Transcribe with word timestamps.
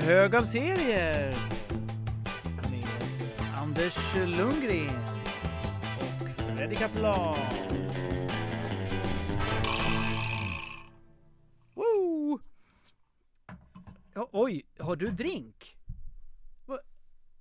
Hög 0.00 0.34
av 0.34 0.42
serier 0.44 1.34
med 2.70 2.84
Anders 3.58 4.14
Lundgren 4.16 5.04
och 6.00 6.28
Freddy 6.56 6.76
Kaplan. 6.76 7.36
Woo! 11.74 12.40
Ja, 14.14 14.28
oj, 14.32 14.66
har 14.78 14.96
du 14.96 15.10
drink? 15.10 15.76
Va? 16.66 16.78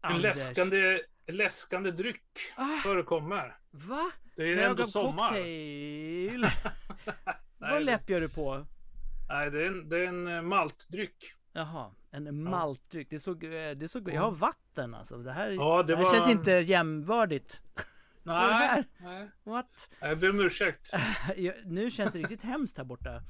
En 0.02 0.22
läskande, 0.22 1.00
läskande 1.28 1.92
dryck 1.92 2.24
Ah. 2.56 2.66
förekommer. 2.84 3.58
Va? 3.72 4.12
Det 4.36 4.44
är 4.44 4.56
Hög 4.56 4.66
ändå 4.66 4.84
av 4.84 4.88
sommar. 4.88 5.28
cocktail. 5.28 6.42
Vad 7.60 7.72
Nej, 7.72 7.84
läpp 7.84 8.10
gör 8.10 8.22
du 8.22 8.30
på? 8.30 8.66
nej 9.30 9.52
det, 9.52 9.64
är 9.64 9.68
en, 9.68 9.90
det 9.90 9.98
är 10.00 10.08
en 10.08 10.28
eh, 10.28 10.42
maltdryck. 10.42 11.34
Jaha, 11.54 11.92
en 12.18 12.44
maltdryck. 12.44 13.10
Det 13.10 13.20
såg, 13.20 13.44
eh, 13.44 13.72
det 13.72 13.88
såg, 13.88 14.10
jag 14.14 14.22
har 14.22 14.32
vatten 14.32 14.94
alltså. 14.96 15.18
Det 15.18 15.32
här, 15.32 15.50
Ja, 15.50 15.84
det 15.84 15.88
det 15.94 15.96
här 15.98 16.04
var- 16.04 16.14
känns 16.14 16.30
inte 16.30 16.52
här? 18.34 18.60
Nej, 18.60 18.84
nej. 18.98 19.30
What? 19.44 19.90
Jag 20.00 20.20
ber 20.20 20.30
om 20.30 20.40
ursäkt. 20.40 20.92
Nu 21.66 21.92
känns 21.92 22.14
det 22.14 22.20
riktigt 22.20 22.42
hemskt 22.42 22.78
här 22.78 22.84
borta 22.84 23.22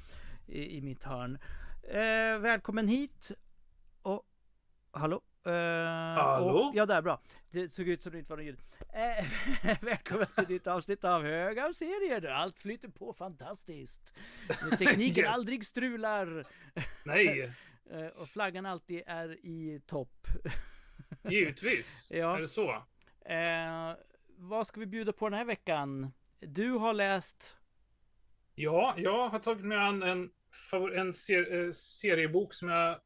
i, 0.48 0.78
i 0.78 0.82
mitt 0.82 1.04
hörn. 1.04 1.40
Eh, 1.90 2.40
välkommen 2.40 2.88
hit. 2.88 3.32
Och, 4.02 4.24
hallå? 4.92 5.22
Eh, 5.46 5.52
Hallå? 6.24 6.46
Och, 6.60 6.76
ja, 6.76 6.86
där, 6.86 7.02
bra. 7.02 7.22
Det 7.52 7.70
såg 7.70 7.88
ut 7.88 8.02
som 8.02 8.12
det 8.12 8.18
inte 8.18 8.30
var 8.30 8.38
något 8.38 8.46
ljud. 8.46 8.60
Eh, 8.94 9.26
välkommen 9.82 10.28
till 10.36 10.46
ditt 10.46 10.68
avsnitt 10.68 11.04
av 11.04 11.24
Hög 11.24 11.60
av 11.60 11.74
serier 11.74 12.22
där 12.22 12.30
allt 12.30 12.60
flyter 12.60 12.88
på 12.90 13.14
fantastiskt. 13.14 14.18
Tekniken 14.80 15.28
aldrig 15.28 15.66
strular 15.66 16.46
Nej, 17.04 17.52
och 18.16 18.30
flaggan 18.30 18.66
alltid 18.66 19.04
är 19.08 19.46
i 19.46 19.82
topp. 19.86 20.28
givetvis. 21.30 22.08
Ja. 22.14 22.38
Är 22.38 22.42
det 22.42 22.48
så? 22.48 22.70
Eh, 23.26 23.94
vad 24.38 24.68
ska 24.68 24.80
vi 24.80 24.86
bjuda 24.86 25.14
på 25.14 25.30
den 25.30 25.38
här 25.38 25.46
veckan? 25.46 26.14
Du 26.40 26.72
har 26.72 26.94
läst... 26.94 27.58
Ja, 28.56 28.94
jag 28.98 29.30
har 29.30 29.40
tagit 29.40 29.66
mig 29.66 29.78
an 29.78 30.04
en, 30.04 30.30
en 30.96 31.14
ser, 31.14 31.66
eh, 31.66 31.72
seriebok 31.72 32.54
som 32.54 32.68
jag 32.70 32.80
är 32.90 33.00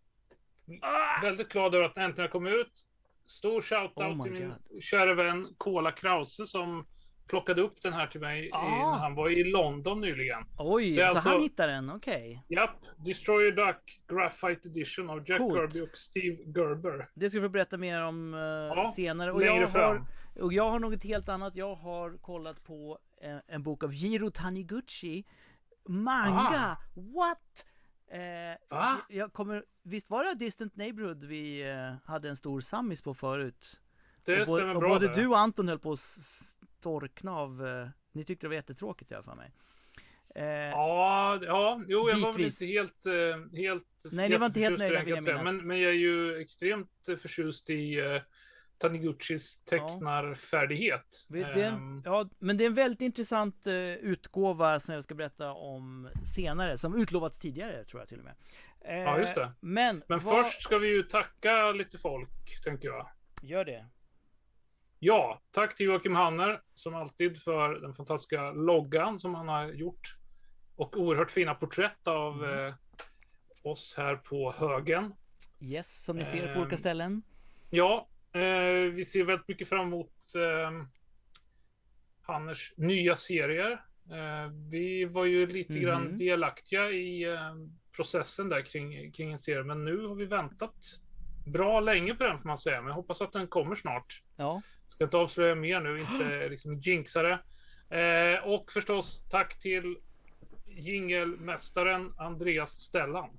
Ah! 0.81 1.21
väldigt 1.21 1.49
glad 1.49 1.75
över 1.75 1.85
att 1.85 1.95
den 1.95 2.03
äntligen 2.03 2.29
kom 2.29 2.47
ut. 2.47 2.85
Stor 3.25 3.57
Oh 3.57 3.61
shoutout 3.61 4.17
my 4.17 4.23
till 4.23 4.31
min 4.31 4.53
God. 4.69 4.83
kära 4.83 5.13
vän 5.13 5.47
Kola 5.57 5.91
Krause 5.91 6.45
som 6.47 6.87
plockade 7.31 7.61
upp 7.61 7.81
den 7.81 7.93
här 7.93 8.07
till 8.07 8.21
mig 8.21 8.45
i, 8.45 8.49
Ah. 8.53 8.91
när 8.91 8.99
han 8.99 9.15
var 9.15 9.29
i 9.29 9.43
London 9.43 10.01
nyligen. 10.01 10.43
Oj, 10.57 10.95
så 10.95 11.03
alltså- 11.03 11.29
han 11.29 11.41
hittar 11.41 11.67
den, 11.67 11.89
okej. 11.91 12.43
Japp, 12.47 12.77
Destroyer 13.05 13.51
Duck 13.51 14.01
Graphite 14.07 14.67
Edition 14.67 15.09
av 15.09 15.29
Jack 15.29 15.37
Coolt. 15.39 15.73
Kirby 15.73 15.85
och 15.91 15.97
Steve 15.97 16.35
Gerber. 16.45 17.09
Det 17.13 17.29
ska 17.29 17.39
vi 17.39 17.45
få 17.45 17.49
berätta 17.49 17.77
mer 17.77 18.01
om 18.03 18.33
eh, 18.33 18.91
senare. 18.91 19.31
Och 19.31 19.43
jag, 19.43 19.59
har, 19.61 19.67
fram. 19.67 20.05
och 20.41 20.53
jag 20.53 20.69
har 20.69 20.79
något 20.79 21.03
helt 21.03 21.29
annat. 21.29 21.55
Jag 21.55 21.75
har 21.75 22.17
kollat 22.17 22.63
på 22.63 22.99
eh, 23.21 23.37
en 23.47 23.63
bok 23.63 23.83
av 23.83 23.93
Jiro 23.93 24.29
Taniguchi. 24.31 25.25
Manga! 25.87 26.29
Aha. 26.39 26.77
What? 26.95 27.65
Eh, 28.11 28.77
Va? 28.77 28.97
jag 29.09 29.33
kommer, 29.33 29.63
visst 29.83 30.09
var 30.09 30.23
det 30.23 30.33
Distant 30.33 30.75
Neighborhood 30.75 31.23
vi 31.23 31.69
eh, 31.71 31.93
hade 32.11 32.29
en 32.29 32.35
stor 32.35 32.59
sammis 32.61 33.01
på 33.01 33.13
förut? 33.13 33.81
Det 34.25 34.41
och 34.41 34.47
stämmer 34.47 34.73
och 34.75 34.79
bra 34.79 34.89
både 34.89 35.07
det. 35.07 35.13
du 35.13 35.27
och 35.27 35.39
Anton 35.39 35.67
höll 35.67 35.79
på 35.79 35.91
att 35.91 35.99
storkna 36.81 37.31
av, 37.31 37.67
eh, 37.67 37.87
ni 38.11 38.23
tyckte 38.23 38.45
det 38.45 38.49
var 38.49 38.55
jättetråkigt 38.55 39.11
alla 39.15 39.23
fall 39.23 39.37
mig. 39.37 39.51
Eh, 40.35 40.45
Ja, 40.45 41.39
ja, 41.41 41.81
jo, 41.87 42.09
jag 42.09 42.19
var 42.19 42.27
väl 42.33 42.37
Bitvis. 42.37 42.61
inte 42.61 42.73
helt, 42.73 43.05
eh, 43.05 43.57
helt 43.59 44.05
Nej, 44.11 44.29
ni 44.29 44.37
var 44.37 44.45
inte 44.47 44.59
helt 44.59 44.79
nöjda, 44.79 45.03
vill 45.03 45.15
jag 45.15 45.23
minnas. 45.25 45.43
Men, 45.43 45.67
men 45.67 45.79
jag 45.79 45.89
är 45.91 45.95
ju 45.95 46.41
extremt 46.41 47.07
eh, 47.09 47.15
förtjust 47.17 47.69
i 47.69 48.01
uh, 48.01 48.21
Taniguchis 48.77 49.57
tecknarfärdighet. 49.65 51.25
Är 51.33 51.57
en, 51.57 51.73
Ehm, 51.73 52.01
ja, 52.05 52.29
men 52.39 52.57
det 52.57 52.63
är 52.63 52.65
en 52.65 52.73
väldigt 52.73 53.01
intressant 53.01 53.67
eh, 53.67 53.73
utgåva 53.93 54.79
som 54.79 54.95
jag 54.95 55.03
ska 55.03 55.15
berätta 55.15 55.51
om 55.51 56.09
senare, 56.35 56.77
som 56.77 57.01
utlovats 57.01 57.39
tidigare 57.39 57.83
tror 57.85 58.01
jag 58.01 58.09
till 58.09 58.19
och 58.19 58.25
med. 58.25 58.35
Eh, 58.81 58.95
Ja, 59.01 59.19
just 59.19 59.35
det. 59.35 59.51
Men, 59.59 60.03
men 60.07 60.19
vad- 60.19 60.45
först 60.45 60.61
ska 60.63 60.77
vi 60.77 60.87
ju 60.87 61.03
tacka 61.03 61.71
lite 61.71 61.97
folk, 61.97 62.63
tänker 62.63 62.87
jag. 62.87 63.09
Gör 63.41 63.65
det. 63.65 63.85
Ja, 65.03 65.41
tack 65.51 65.75
till 65.75 65.85
Joakim 65.85 66.15
Hanner 66.15 66.61
som 66.73 66.95
alltid 66.95 67.41
för 67.43 67.73
den 67.73 67.93
fantastiska 67.93 68.51
loggan 68.51 69.19
som 69.19 69.35
han 69.35 69.47
har 69.47 69.67
gjort. 69.67 70.15
Och 70.75 70.97
oerhört 70.97 71.31
fina 71.31 71.55
porträtt 71.55 72.07
av 72.07 72.43
Mm. 72.43 72.67
eh, 72.67 72.73
oss 73.63 73.93
här 73.97 74.15
på 74.15 74.51
högen. 74.51 75.13
Yes, 75.61 76.03
som 76.05 76.17
ni 76.17 76.25
ser 76.25 76.41
på 76.47 76.51
Ehm, 76.53 76.61
olika 76.61 76.77
ställen. 76.77 77.21
Ja, 77.69 78.07
eh, 78.33 78.41
vi 78.93 79.05
ser 79.05 79.23
väldigt 79.23 79.47
mycket 79.47 79.69
fram 79.69 79.87
emot 79.87 80.11
eh, 80.35 80.85
Hanners 82.21 82.73
nya 82.77 83.15
serier. 83.15 83.71
Eh, 84.11 84.51
vi 84.69 85.05
var 85.05 85.25
ju 85.25 85.47
lite 85.47 85.73
Mhm. 85.73 85.81
grann 85.81 86.17
delaktiga 86.17 86.89
i 86.91 87.23
eh, 87.23 87.53
processen 87.95 88.49
där 88.49 88.61
kring, 88.61 89.11
kring 89.11 89.31
en 89.31 89.39
serie, 89.39 89.63
men 89.63 89.85
nu 89.85 90.05
har 90.07 90.15
vi 90.15 90.25
väntat 90.25 90.75
bra 91.45 91.79
länge 91.79 92.13
på 92.13 92.23
den 92.23 92.37
får 92.41 92.47
man 92.47 92.57
säga, 92.57 92.81
men 92.81 92.87
jag 92.87 92.95
hoppas 92.95 93.21
att 93.21 93.33
den 93.33 93.47
kommer 93.47 93.75
snart. 93.75 94.21
Ja, 94.37 94.61
Ska 94.91 95.03
inte 95.03 95.17
avslöja 95.17 95.55
mer 95.55 95.79
nu, 95.79 96.01
inte 96.01 96.49
liksom 96.49 96.79
jinxa 96.79 97.21
det. 97.21 97.39
Eh, 97.97 98.47
och 98.47 98.71
förstås 98.71 99.23
tack 99.29 99.59
till 99.59 99.97
jingelmästaren 100.67 102.13
Andreas 102.17 102.71
Stellan. 102.71 103.29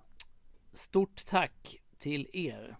stort 0.73 1.27
tack 1.27 1.77
till 1.99 2.29
er. 2.33 2.77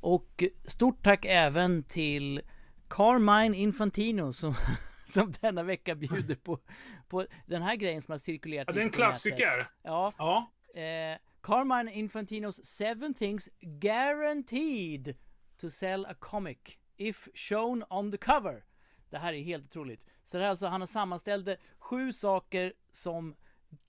Och 0.00 0.44
stort 0.66 1.02
tack 1.02 1.24
även 1.24 1.82
till 1.82 2.40
Carmine 2.88 3.56
Infantino 3.56 4.32
som, 4.32 4.54
som 5.06 5.32
denna 5.40 5.62
vecka 5.62 5.94
bjuder 5.94 6.34
på, 6.34 6.60
på 7.08 7.26
den 7.46 7.62
här 7.62 7.76
grejen 7.76 8.02
som 8.02 8.12
har 8.12 8.18
cirkulerat 8.18 8.68
Ja, 8.68 8.74
det 8.74 8.80
är 8.80 8.84
en 8.84 8.90
klassiker. 8.90 9.66
Ja, 9.82 10.12
Ja, 10.18 10.50
Eh, 10.80 11.18
Carmine 11.42 11.92
Infantinos 11.92 12.64
seven 12.64 13.14
things 13.14 13.48
guaranteed 13.60 15.16
to 15.56 15.70
sell 15.70 16.06
a 16.06 16.14
comic 16.18 16.58
if 16.96 17.28
shown 17.34 17.84
on 17.90 18.10
the 18.10 18.16
cover. 18.18 18.64
Det 19.10 19.18
här 19.18 19.32
är 19.32 19.42
helt 19.42 19.64
otroligt. 19.64 20.04
Så 20.22 20.36
det 20.36 20.42
här 20.42 20.46
är 20.48 20.50
alltså, 20.50 20.66
han 20.66 20.86
sammanställde 20.86 21.56
sju 21.78 22.12
saker 22.12 22.72
som 22.90 23.36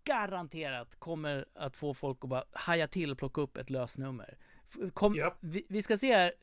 garanterat 0.03 0.95
kommer 0.99 1.45
att 1.55 1.77
få 1.77 1.93
folk 1.93 2.17
att 2.23 2.29
bara 2.29 2.43
haja 2.51 2.87
till 2.87 3.11
och 3.11 3.17
plocka 3.17 3.41
upp 3.41 3.57
ett 3.57 3.69
lösnummer. 3.69 4.37
Kom, 4.93 5.15
Japp. 5.15 5.37
vi, 5.39 5.65
vi 5.69 5.81
ska 5.81 5.97
se 5.97 6.13
här. 6.15 6.33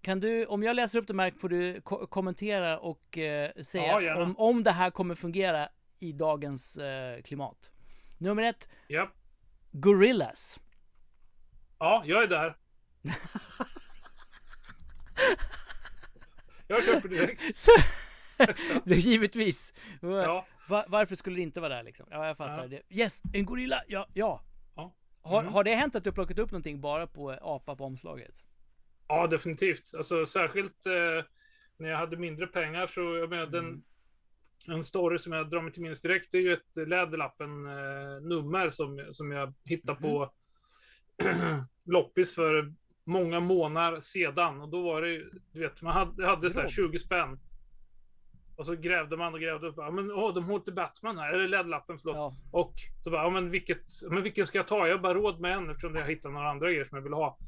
Kan 0.00 0.20
du, 0.20 0.46
om 0.46 0.62
jag 0.62 0.76
läser 0.76 0.98
upp 0.98 1.06
det 1.06 1.22
här 1.22 1.30
får 1.30 1.48
du 1.48 1.80
ko- 1.80 2.06
kommentera 2.06 2.78
och 2.78 3.18
eh, 3.18 3.50
Ja, 3.56 3.62
säga 3.64 4.00
gärna. 4.00 4.22
om, 4.22 4.38
om 4.38 4.62
det 4.62 4.70
här 4.70 4.90
kommer 4.90 5.14
fungera 5.14 5.68
i 5.98 6.12
dagens 6.12 6.76
eh, 6.76 7.22
klimat. 7.22 7.70
Nummer 8.18 8.42
ett, 8.42 8.68
ja. 8.88 9.10
Gorillas. 9.72 10.60
Ja, 11.78 12.02
jag 12.06 12.22
är 12.22 12.26
där. 12.28 12.56
jag 16.68 16.84
köper 16.84 17.08
direkt. 17.08 17.42
Så, 17.58 17.70
det 18.84 18.94
är 18.94 18.98
givetvis. 18.98 19.74
Ja. 20.00 20.46
Va- 20.68 20.84
varför 20.88 21.14
skulle 21.16 21.36
det 21.36 21.42
inte 21.42 21.60
vara 21.60 21.74
där 21.74 21.82
liksom? 21.82 22.06
Ja, 22.10 22.26
jag 22.26 22.36
fattar. 22.36 22.58
Ja. 22.62 22.68
Det. 22.68 22.82
Yes, 22.90 23.22
en 23.32 23.44
gorilla! 23.44 23.82
Ja, 23.88 24.06
ja. 24.14 24.42
Ja. 24.74 24.94
Har, 25.22 25.40
Mm. 25.40 25.52
har 25.52 25.64
det 25.64 25.74
hänt 25.74 25.96
att 25.96 26.04
du 26.04 26.12
plockat 26.12 26.38
upp 26.38 26.50
någonting 26.50 26.80
bara 26.80 27.06
på 27.06 27.30
apa 27.30 27.76
på 27.76 27.84
omslaget? 27.84 28.44
ja, 29.08 29.26
definitivt. 29.26 29.94
Alltså 29.96 30.26
särskilt 30.26 30.86
eh, 30.86 31.24
när 31.76 31.88
jag 31.88 31.98
hade 31.98 32.16
mindre 32.16 32.46
pengar 32.46 32.86
så, 32.86 33.00
jag 33.00 33.30
menar, 33.30 33.46
den, 33.46 33.64
Mm. 33.64 33.82
en 34.76 34.84
story 34.84 35.18
som 35.18 35.32
jag 35.32 35.50
drar 35.50 35.60
mig 35.62 35.72
till 35.72 35.82
minnes 35.82 36.00
direkt, 36.00 36.32
det 36.32 36.38
är 36.38 36.42
ju 36.42 36.52
ett 36.52 36.88
Läderlappen-nummer 36.88 38.70
som, 38.70 39.08
som 39.12 39.30
jag 39.32 39.54
hittade 39.64 40.00
på 40.00 40.32
loppis 41.84 42.34
för 42.34 42.74
många 43.04 43.40
månader 43.40 44.00
sedan. 44.00 44.60
Och 44.60 44.68
då 44.68 44.82
var 44.82 45.02
det 45.02 45.08
ju, 45.08 45.30
du 45.52 45.60
vet, 45.60 45.82
man 45.82 45.92
hade, 45.92 46.26
hade 46.26 46.50
så 46.50 46.60
här 46.60 46.66
Grodd. 46.66 46.92
20 46.92 46.98
spänn. 46.98 47.38
Och 48.56 48.66
så 48.66 48.74
grävde 48.74 49.16
man 49.16 49.34
och 49.34 49.40
grävde 49.40 49.66
upp. 49.66 49.74
Ja, 49.76 49.90
men 49.90 50.10
åh, 50.10 50.34
de 50.34 50.44
har 50.44 50.54
inte 50.54 50.72
Batman 50.72 51.18
här. 51.18 51.32
Eller 51.32 51.48
Läderlappen, 51.48 51.98
förlåt. 51.98 52.16
Ja. 52.16 52.36
Och 52.52 52.74
så 53.04 53.10
bara, 53.10 53.22
ja 53.22 53.30
men 53.30 53.50
vilket, 53.50 53.82
men 54.10 54.22
vilken 54.22 54.46
ska 54.46 54.58
jag 54.58 54.68
ta? 54.68 54.86
Jag 54.88 54.94
har 54.94 55.02
bara 55.02 55.14
råd 55.14 55.40
med 55.40 55.52
en 55.52 55.70
eftersom 55.70 55.94
jag 55.94 56.06
hittat 56.06 56.32
några 56.32 56.50
andra 56.50 56.70
grejer 56.70 56.84
som 56.84 56.96
jag 56.96 57.02
vill 57.02 57.12
ha. 57.12 57.38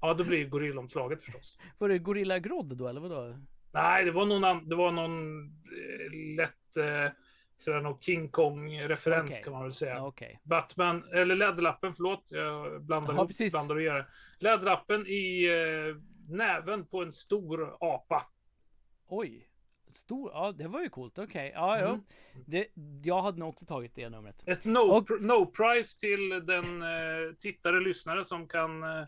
Ja, 0.00 0.14
då 0.14 0.24
blir 0.24 0.48
gorillomslaget 0.48 1.22
förstås. 1.22 1.58
Var 1.78 1.88
det 1.88 1.98
Gorilla 1.98 2.38
Grodd 2.38 2.76
då, 2.76 2.88
eller 2.88 3.00
vadå? 3.00 3.36
Nej, 3.72 4.04
det 4.04 4.10
var 4.10 4.26
någon, 4.26 4.68
det 4.68 4.76
var 4.76 4.92
någon 4.92 5.44
eh, 5.46 6.36
lätt 6.36 6.76
eh, 6.76 7.12
sådär 7.56 7.80
någon 7.80 8.00
King 8.00 8.28
Kong-referens 8.28 9.30
Okej. 9.32 9.42
kan 9.44 9.52
man 9.52 9.62
väl 9.62 9.72
säga. 9.72 9.94
Ja, 9.94 10.06
okej. 10.06 10.40
Batman, 10.42 11.04
eller 11.12 11.34
Läderlappen, 11.36 11.94
förlåt. 11.94 12.24
Jag 12.28 12.82
blandar 12.84 13.14
Ja, 13.14 13.28
ihop, 13.40 13.50
blandar 13.52 13.74
och 13.74 13.80
det. 13.80 14.06
Läderlappen 14.38 15.06
i 15.06 15.44
eh, 15.44 15.96
näven 16.28 16.86
på 16.86 17.02
en 17.02 17.12
stor 17.12 17.76
apa. 17.80 18.22
Oj. 19.08 19.48
Stor, 19.92 20.30
ja 20.34 20.52
det 20.58 20.68
var 20.68 20.80
ju 20.82 20.88
coolt, 20.88 21.18
okej. 21.18 21.52
Ja, 21.54 21.78
ja. 21.78 21.86
Mm. 21.88 22.00
Det, 22.46 22.66
jag 23.04 23.22
hade 23.22 23.38
nog 23.38 23.48
också 23.48 23.66
tagit 23.66 23.94
det 23.94 24.08
numret. 24.08 24.44
Ett 24.46 24.64
no, 24.64 24.78
Och- 24.78 25.08
pr- 25.08 25.20
no 25.20 25.46
price 25.46 26.00
till 26.00 26.28
den 26.46 26.82
eh, 26.82 27.34
tittare, 27.40 27.80
lyssnare 27.80 28.24
som 28.24 28.48
kan 28.48 28.82
eh, 28.82 29.04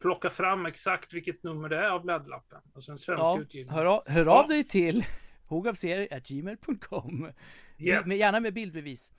plocka 0.00 0.30
fram 0.30 0.66
exakt 0.66 1.14
vilket 1.14 1.42
nummer 1.42 1.68
det 1.68 1.76
är 1.78 1.90
av 1.90 2.02
bläddlappen. 2.02 2.58
Alltså 2.74 2.90
den 2.90 2.98
svenska 2.98 3.22
Ja, 3.24 3.40
utgivningen. 3.40 3.74
hör, 3.74 3.84
av, 3.84 4.02
hör 4.06 4.24
Ja. 4.26 4.42
av 4.42 4.48
dig 4.48 4.64
till 4.64 5.04
hogavserier.gmail.com 5.48 7.32
Ja. 7.76 8.02
med, 8.06 8.16
Gärna 8.18 8.40
med 8.40 8.54
bildbevis. 8.54 9.12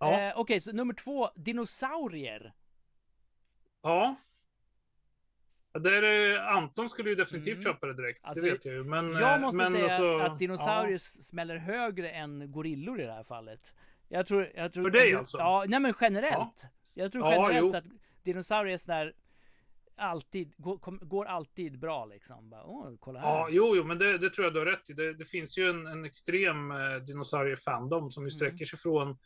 Ja. 0.00 0.20
Eh, 0.20 0.32
Okej, 0.38 0.60
så 0.60 0.72
nummer 0.72 0.94
två, 0.94 1.30
dinosaurier. 1.36 2.52
Ja. 3.82 4.14
Ja, 5.72 5.80
Där, 5.80 6.32
eh, 6.34 6.46
Anton 6.56 6.88
skulle 6.88 7.08
ju 7.10 7.14
definitivt 7.16 7.52
Mm. 7.54 7.62
köpa 7.62 7.86
det 7.86 7.94
direkt, 7.94 8.20
Alltså, 8.24 8.44
det 8.44 8.50
vet 8.50 8.64
jag 8.64 8.74
ju. 8.74 8.84
Men, 8.84 9.12
Jag 9.12 9.34
eh, 9.34 9.40
måste 9.40 9.56
men 9.56 9.72
säga 9.72 9.84
alltså, 9.84 10.16
att 10.18 10.38
dinosaurier 10.38 10.98
smäller 10.98 11.56
högre 11.56 12.10
än 12.10 12.52
gorillor 12.52 13.00
i 13.00 13.04
det 13.04 13.12
här 13.12 13.24
fallet. 13.24 13.74
Jag 14.08 14.26
tror... 14.26 14.48
Jag 14.54 14.72
tror 14.72 14.82
För 14.82 14.90
dig 14.90 15.14
alltså? 15.14 15.38
Ja, 15.38 15.64
nej 15.68 15.80
men 15.80 15.94
generellt. 16.00 16.64
Jag 16.94 17.12
tror 17.12 17.24
Ja, 17.24 17.32
generellt 17.32 17.66
jo. 17.66 17.76
att 17.78 17.84
dinosaurier 18.22 18.74
är 18.74 18.78
sån 18.78 18.94
där 18.94 19.12
alltid, 19.98 20.52
går, 20.56 20.76
går 21.06 21.24
alltid 21.24 21.78
bra 21.78 22.04
liksom. 22.04 22.50
Bara, 22.50 22.64
Åh, 22.64 22.90
kolla 23.00 23.20
här. 23.20 23.28
Ja, 23.28 23.48
jo, 23.50 23.76
jo, 23.76 23.84
men 23.84 23.98
det, 23.98 24.18
det 24.18 24.30
tror 24.30 24.44
jag 24.44 24.54
du 24.54 24.58
har 24.58 24.66
rätt 24.66 24.90
i. 24.90 24.92
Det, 24.92 25.12
det 25.14 25.24
finns 25.24 25.58
ju 25.58 25.70
en, 25.70 25.86
en 25.86 26.04
extrem 26.04 26.70
eh, 26.70 26.94
dinosauriefandom 26.96 28.10
som 28.12 28.22
ju 28.22 28.28
Mm. 28.28 28.30
sträcker 28.30 28.64
sig 28.66 28.78
från 28.78 29.18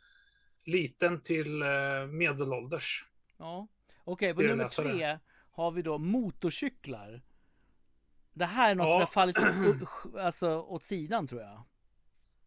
liten 0.65 1.21
till 1.21 1.61
eh, 1.61 1.67
medelålders. 2.07 3.05
Ja. 3.37 3.67
Okej, 4.03 4.33
på 4.33 4.41
nummer 4.41 4.67
tre 4.67 5.19
har 5.51 5.71
vi 5.71 5.81
då 5.81 5.97
motorcyklar. 5.97 7.21
Det 8.33 8.45
här 8.45 8.71
är 8.71 8.75
något 8.75 8.87
som 8.87 8.93
Ja. 8.93 8.99
har 8.99 9.05
fallit 9.05 9.37
alltså, 10.19 10.59
åt 10.61 10.83
sidan 10.83 11.27
tror 11.27 11.41
jag. 11.41 11.63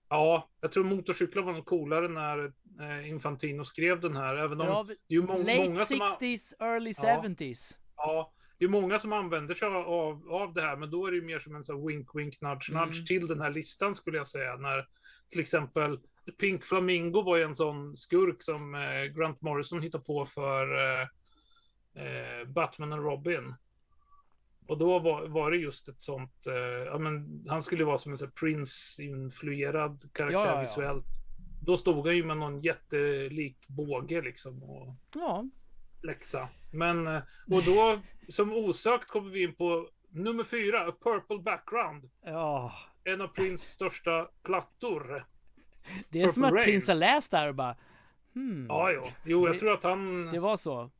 Ja, 0.08 0.48
jag 0.60 0.72
tror 0.72 0.84
motorcyklar 0.84 1.42
var 1.42 1.52
nog 1.52 1.66
coolare 1.66 2.08
när 2.08 2.52
eh, 2.80 3.08
Infantino 3.10 3.64
skrev 3.64 4.00
den 4.00 4.16
här. 4.16 4.36
Även 4.36 4.60
om 4.60 4.66
Ja, 4.66 4.82
det 4.88 4.92
är 4.92 4.96
ju 5.08 5.22
må- 5.22 5.38
late 5.38 5.64
många 5.68 5.84
som 5.84 6.00
har, 6.00 6.08
60s, 6.08 6.54
early 6.60 6.92
Ja. 7.02 7.22
70s. 7.26 7.76
Ja, 7.96 8.32
det 8.58 8.64
är 8.64 8.68
många 8.68 8.98
som 8.98 9.12
använder 9.12 9.54
sig 9.54 9.68
av, 9.68 10.28
av 10.30 10.54
det 10.54 10.62
här, 10.62 10.76
men 10.76 10.90
då 10.90 11.06
är 11.06 11.10
det 11.10 11.16
ju 11.16 11.22
mer 11.22 11.38
som 11.38 11.56
en 11.56 11.64
sån 11.64 11.86
wink, 11.86 12.14
wink, 12.14 12.40
nudge, 12.40 12.70
nudge 12.72 12.96
Mm. 12.96 13.06
till 13.06 13.26
den 13.26 13.40
här 13.40 13.50
listan 13.50 13.94
skulle 13.94 14.16
jag 14.18 14.28
säga. 14.28 14.56
När 14.56 14.86
till 15.30 15.40
exempel 15.40 15.98
Pink 16.40 16.64
Flamingo 16.64 17.22
var 17.22 17.36
ju 17.36 17.42
en 17.42 17.56
sån 17.56 17.96
skurk 17.96 18.42
som 18.42 18.74
eh, 18.74 19.04
Grant 19.04 19.40
Morrison 19.40 19.82
hittade 19.82 20.04
på 20.04 20.26
för 20.26 20.74
eh, 20.76 21.02
eh, 22.04 22.44
Batman 22.48 22.92
och 22.92 23.04
Robin. 23.04 23.54
Och 24.68 24.78
då 24.78 24.98
var, 24.98 25.26
var 25.26 25.50
det 25.50 25.56
just 25.56 25.88
ett 25.88 26.02
sånt, 26.02 26.46
eh, 26.46 26.54
ja 26.86 26.98
men 26.98 27.44
han 27.48 27.62
skulle 27.62 27.84
vara 27.84 27.98
som 27.98 28.12
en 28.12 28.18
sån 28.18 28.30
Prince-influerad 28.30 30.08
karaktär 30.12 30.38
Ja, 30.38 30.46
ja, 30.46 30.54
ja. 30.54 30.60
visuellt. 30.60 31.04
Då 31.66 31.76
stod 31.76 32.06
han 32.06 32.16
ju 32.16 32.24
med 32.24 32.36
någon 32.36 32.60
jättelik 32.60 33.56
båge 33.68 34.20
liksom 34.22 34.62
och 34.62 34.94
Ja, 35.14 35.44
läxa. 36.06 36.48
Men, 36.72 37.06
eh, 37.06 37.22
och 37.52 37.62
då 37.64 38.00
som 38.28 38.52
osökt 38.52 39.08
kommer 39.08 39.30
vi 39.30 39.42
in 39.42 39.54
på 39.54 39.88
nummer 40.10 40.44
fyra, 40.44 40.88
A 40.88 40.92
Purple 41.02 41.38
Background. 41.38 42.10
ja. 42.24 42.72
En 43.04 43.20
av 43.20 43.28
Prince 43.28 43.64
största 43.72 44.28
plattor. 44.42 45.24
Det 46.08 46.22
är 46.22 46.28
som 46.28 46.44
att 46.44 46.48
Purple 46.50 46.56
Rain. 46.60 46.64
Prince 46.64 46.92
har 46.92 46.96
läst 46.96 47.30
där 47.30 47.48
och 47.48 47.54
bara 47.54 47.76
Hmm, 48.34 48.66
Ja, 48.68 48.90
jo. 48.92 49.02
Jo, 49.24 49.46
jag 49.46 49.54
Det- 49.54 49.58
tror 49.58 49.72
att 49.72 49.82
han... 49.84 50.26
det 50.32 50.40
var 50.40 50.56
så. 50.56 50.90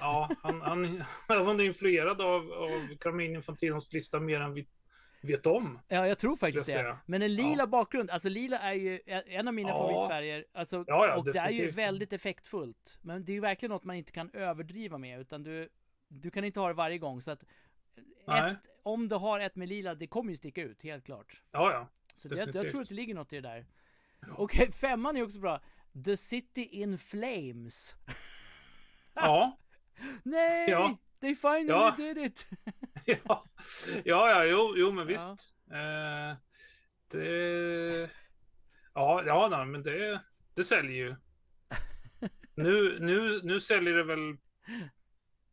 Ja, 0.00 0.30
han, 0.42 0.60
han, 0.60 1.04
han 1.28 1.44
var 1.46 1.60
influerad 1.62 2.20
av, 2.20 2.52
av 2.52 2.96
Carmine 3.00 3.34
Infantinos 3.34 3.92
lista 3.92 4.20
mer 4.20 4.40
än 4.40 4.54
vi 4.54 4.66
vet 5.20 5.46
om. 5.46 5.78
Ja, 5.88 6.06
jag 6.06 6.18
tror 6.18 6.36
faktiskt 6.36 6.68
jag 6.68 6.84
det. 6.84 6.96
Men 7.06 7.22
en 7.22 7.34
lila 7.34 7.66
bakgrund, 7.66 8.10
alltså 8.10 8.28
lila 8.28 8.58
är 8.58 8.72
ju 8.74 9.00
en 9.26 9.48
av 9.48 9.54
mina 9.54 9.68
Ja. 9.68 9.76
favoritfärger. 9.78 10.44
Alltså, 10.54 10.84
Ja, 10.86 11.06
ja, 11.06 11.16
och 11.16 11.24
det 11.24 11.30
är 11.38 11.50
ju 11.50 11.56
definitivt. 11.56 11.74
väldigt 11.78 12.12
effektfullt. 12.12 12.98
Men 13.02 13.24
det 13.24 13.32
är 13.32 13.34
ju 13.34 13.40
verkligen 13.40 13.70
något 13.70 13.84
man 13.84 13.96
inte 13.96 14.12
kan 14.12 14.30
överdriva 14.30 14.98
med, 14.98 15.20
utan 15.20 15.42
du, 15.42 15.68
du 16.08 16.30
kan 16.30 16.44
inte 16.44 16.60
ha 16.60 16.68
det 16.68 16.74
varje 16.74 16.98
gång. 16.98 17.22
Så 17.22 17.30
att 17.30 17.42
ett, 18.28 18.58
om 18.82 19.08
du 19.08 19.16
har 19.16 19.40
ett 19.40 19.56
med 19.56 19.68
lila, 19.68 19.94
det 19.94 20.06
kommer 20.06 20.30
ju 20.30 20.36
sticka 20.36 20.62
ut, 20.62 20.82
helt 20.82 21.04
klart. 21.04 21.42
Ja, 21.52 21.72
ja. 21.72 21.88
Så 22.14 22.28
det, 22.28 22.36
jag 22.36 22.48
Definitivt. 22.48 22.70
tror 22.72 22.82
att 22.82 22.88
det 22.88 22.94
ligger 22.94 23.14
något 23.14 23.32
i 23.32 23.36
det 23.36 23.48
där. 23.48 23.66
Ja. 24.20 24.28
Okej, 24.38 24.72
femman 24.80 25.16
är 25.16 25.22
också 25.24 25.40
bra. 25.40 25.60
The 26.04 26.16
City 26.16 26.62
in 26.64 26.98
Flames. 26.98 27.94
Ja, 29.14 29.58
Nej! 30.22 30.70
Ja. 30.70 30.96
They 31.20 31.34
finally 31.34 31.66
Ja. 31.68 31.94
did 31.96 32.18
it! 32.18 32.48
ja, 33.24 33.44
ja, 34.04 34.30
ja 34.30 34.44
jo, 34.44 34.74
jo, 34.76 34.92
men 34.92 34.98
Ja. 34.98 35.12
visst. 35.12 35.54
Eh, 35.72 36.36
det... 37.10 38.10
Ja, 38.94 39.22
ja, 39.26 39.48
nej, 39.50 39.66
men 39.66 39.82
det, 39.82 40.20
det 40.54 40.64
säljer 40.64 40.96
ju. 40.96 41.14
Nu, 42.54 42.96
nu, 43.00 43.40
nu 43.42 43.60
säljer 43.60 43.94
det 43.94 44.04
väl 44.04 44.36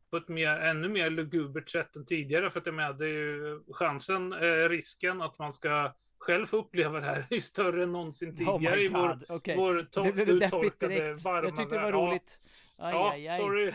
på 0.10 0.18
ett 0.18 0.28
mer, 0.28 0.48
ännu 0.60 0.90
mer 0.90 1.10
lugubert 1.10 1.70
sätt 1.70 1.96
än 1.96 2.06
tidigare. 2.06 2.52
För 2.52 2.60
att 2.60 2.66
jag 2.66 2.76
menar, 2.76 2.94
det 2.94 3.06
är 3.06 3.10
ju 3.10 3.60
chansen, 3.74 4.34
eh, 4.34 4.70
risken 4.70 5.22
att 5.22 5.40
man 5.40 5.54
ska 5.54 5.94
själv 6.18 6.46
få 6.46 6.58
uppleva 6.58 7.00
det 7.00 7.06
här 7.06 7.26
är 7.30 7.40
större 7.40 7.84
än 7.84 7.92
någonsin 7.92 8.36
tidigare 8.36 8.76
Oh 8.78 8.84
i 8.84 8.88
vår, 8.88 9.20
okej. 9.30 9.56
vår 9.58 9.74
Det 9.76 9.82
to- 10.00 10.02
blev 10.14 10.16
deppigt 10.28 10.44
uttorkade, 10.44 10.94
direkt. 10.96 11.24
varma 11.24 11.48
Jag 11.48 11.56
tyckte 11.58 11.76
det 11.76 11.82
var 11.82 11.92
värld. 11.92 11.96
Ja, 12.02 12.08
roligt. 12.12 12.38
Aj, 12.78 12.94
Ja, 12.94 13.12
aj, 13.12 13.28
aj. 13.28 13.38
sorry. 13.40 13.74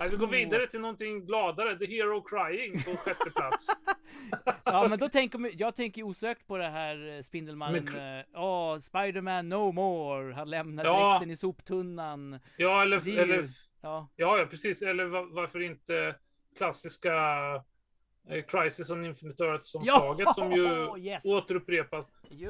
Nej, 0.00 0.08
vi 0.10 0.16
går 0.16 0.26
vidare 0.26 0.66
till 0.66 0.80
någonting 0.80 1.26
gladare. 1.26 1.78
The 1.78 1.86
Hero 1.86 2.22
Crying 2.22 2.72
på 2.82 2.90
sjätte 2.96 3.30
plats. 3.30 3.66
Ja 4.64 4.86
men 4.88 4.98
då 4.98 5.08
tänker 5.08 5.50
jag 5.58 5.74
tänker 5.76 6.02
osökt 6.02 6.46
på 6.46 6.56
det 6.56 6.68
här 6.68 7.08
eh, 7.16 7.20
Spindelmannen, 7.20 7.84
Men- 7.84 8.24
ja 8.32 8.80
Spiderman 8.80 9.48
no 9.48 9.72
more, 9.72 10.32
han 10.34 10.50
lämnar 10.50 10.84
Ja. 10.84 11.12
dräkten 11.12 11.30
i 11.30 11.36
soptunnan. 11.36 12.40
Ja, 12.56 12.82
eller, 12.82 13.08
är 13.08 13.22
eller 13.22 13.48
Ja, 13.80 14.08
Ja, 14.16 14.38
ja, 14.38 14.46
precis. 14.46 14.82
Eller 14.82 15.04
va- 15.04 15.28
varför 15.30 15.60
inte 15.62 16.14
klassiska 16.56 17.12
Crisis 18.48 18.90
on 18.90 19.04
Infinite 19.04 19.44
Earth 19.44 19.62
som 19.64 19.82
Ja! 19.84 19.98
slaget 20.00 20.34
som 20.34 20.52
ju 20.52 20.68
Yes! 21.08 21.24
återupprepas. 21.24 22.06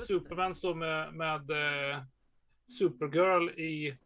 Superman 0.07 0.55
står 0.55 0.75
med, 0.75 1.15
med 1.15 1.51
eh, 1.51 1.99
Supergirl 2.79 3.49
i 3.49 3.99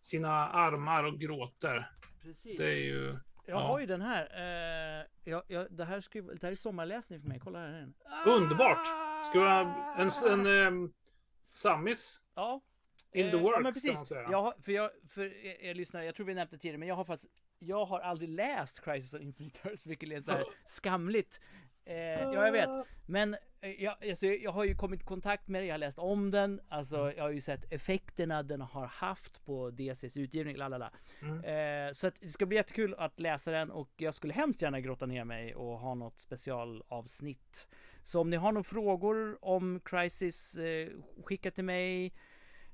sina 0.00 0.48
armar 0.48 1.04
och 1.04 1.20
gråter. 1.20 1.90
Precis. 2.22 2.58
Det 2.58 2.66
är 2.66 2.84
ju... 2.84 3.16
Jag 3.46 3.56
ja. 3.60 3.60
har 3.60 3.80
ju 3.80 3.86
den 3.86 4.00
här. 4.00 4.22
Eh, 5.00 5.06
jag, 5.24 5.42
jag, 5.46 5.66
det, 5.70 5.84
här 5.84 6.00
ska, 6.00 6.20
det 6.22 6.42
här 6.42 6.50
är 6.50 6.54
sommarläsning 6.56 7.20
för 7.20 7.28
mig, 7.28 7.40
kolla 7.44 7.58
här. 7.58 7.68
är 7.68 7.72
den. 7.80 7.94
Underbart! 8.26 8.78
Ska 9.30 9.40
vi 9.40 9.44
ha 9.46 9.60
en, 9.98 10.10
en, 10.30 10.46
en 10.46 10.92
Sammis 11.52 12.20
Ja. 12.34 12.60
in 13.12 13.30
the 13.30 13.36
Eh, 13.36 13.42
works, 13.42 13.52
ja, 13.56 13.60
men 13.60 13.64
kan 13.64 13.72
precis. 13.72 13.94
man 13.94 14.06
säga. 14.06 14.28
Jag 14.30 14.42
har, 14.42 14.54
för 14.62 14.72
jag, 14.72 14.90
för 15.08 15.22
er, 15.22 15.60
er 15.60 15.74
lyssnare, 15.74 16.04
jag 16.04 16.14
tror 16.14 16.26
vi 16.26 16.34
nämnde 16.34 16.56
det 16.56 16.60
tidigare, 16.60 16.78
men 16.78 16.88
jag 16.88 16.94
har 16.94 17.04
faktiskt, 17.04 17.32
jag 17.58 17.84
har 17.84 18.00
aldrig 18.00 18.28
läst 18.30 18.84
Crisis 18.84 19.14
on 19.14 19.22
Infinite 19.22 19.68
Earths, 19.68 19.86
vilket 19.86 20.10
är 20.12 20.20
så 20.20 20.32
här 20.32 20.44
skamligt. 20.64 21.40
Eh, 21.84 21.94
ja, 21.96 22.46
jag 22.46 22.52
vet. 22.52 22.68
Men 23.06 23.36
jag, 23.78 23.96
alltså, 24.10 24.26
jag 24.26 24.50
har 24.52 24.64
ju 24.64 24.74
kommit 24.74 25.00
i 25.00 25.04
kontakt 25.04 25.48
med 25.48 25.62
det, 25.62 25.66
jag 25.66 25.74
har 25.74 25.78
läst 25.78 25.98
om 25.98 26.30
den, 26.30 26.60
alltså 26.68 27.12
jag 27.16 27.22
har 27.24 27.30
ju 27.30 27.40
sett 27.40 27.72
effekterna 27.72 28.42
den 28.42 28.60
har 28.60 28.86
haft 28.86 29.44
på 29.44 29.70
DCs 29.70 30.16
utgivning, 30.16 30.56
lalala. 30.56 30.90
Mm. 31.22 31.44
Eh, 31.86 31.92
så 31.92 32.06
att 32.06 32.20
det 32.20 32.28
ska 32.28 32.46
bli 32.46 32.56
jättekul 32.56 32.94
att 32.98 33.20
läsa 33.20 33.50
den 33.50 33.70
och 33.70 33.90
jag 33.96 34.14
skulle 34.14 34.32
hemskt 34.34 34.62
gärna 34.62 34.80
grotta 34.80 35.06
ner 35.06 35.24
mig 35.24 35.54
och 35.54 35.78
ha 35.78 35.94
något 35.94 36.18
specialavsnitt. 36.18 37.68
Så 38.02 38.20
om 38.20 38.30
ni 38.30 38.36
har 38.36 38.52
några 38.52 38.64
frågor 38.64 39.38
om 39.44 39.80
Crisis, 39.84 40.56
eh, 40.56 40.88
skicka 41.24 41.50
till 41.50 41.64
mig. 41.64 42.12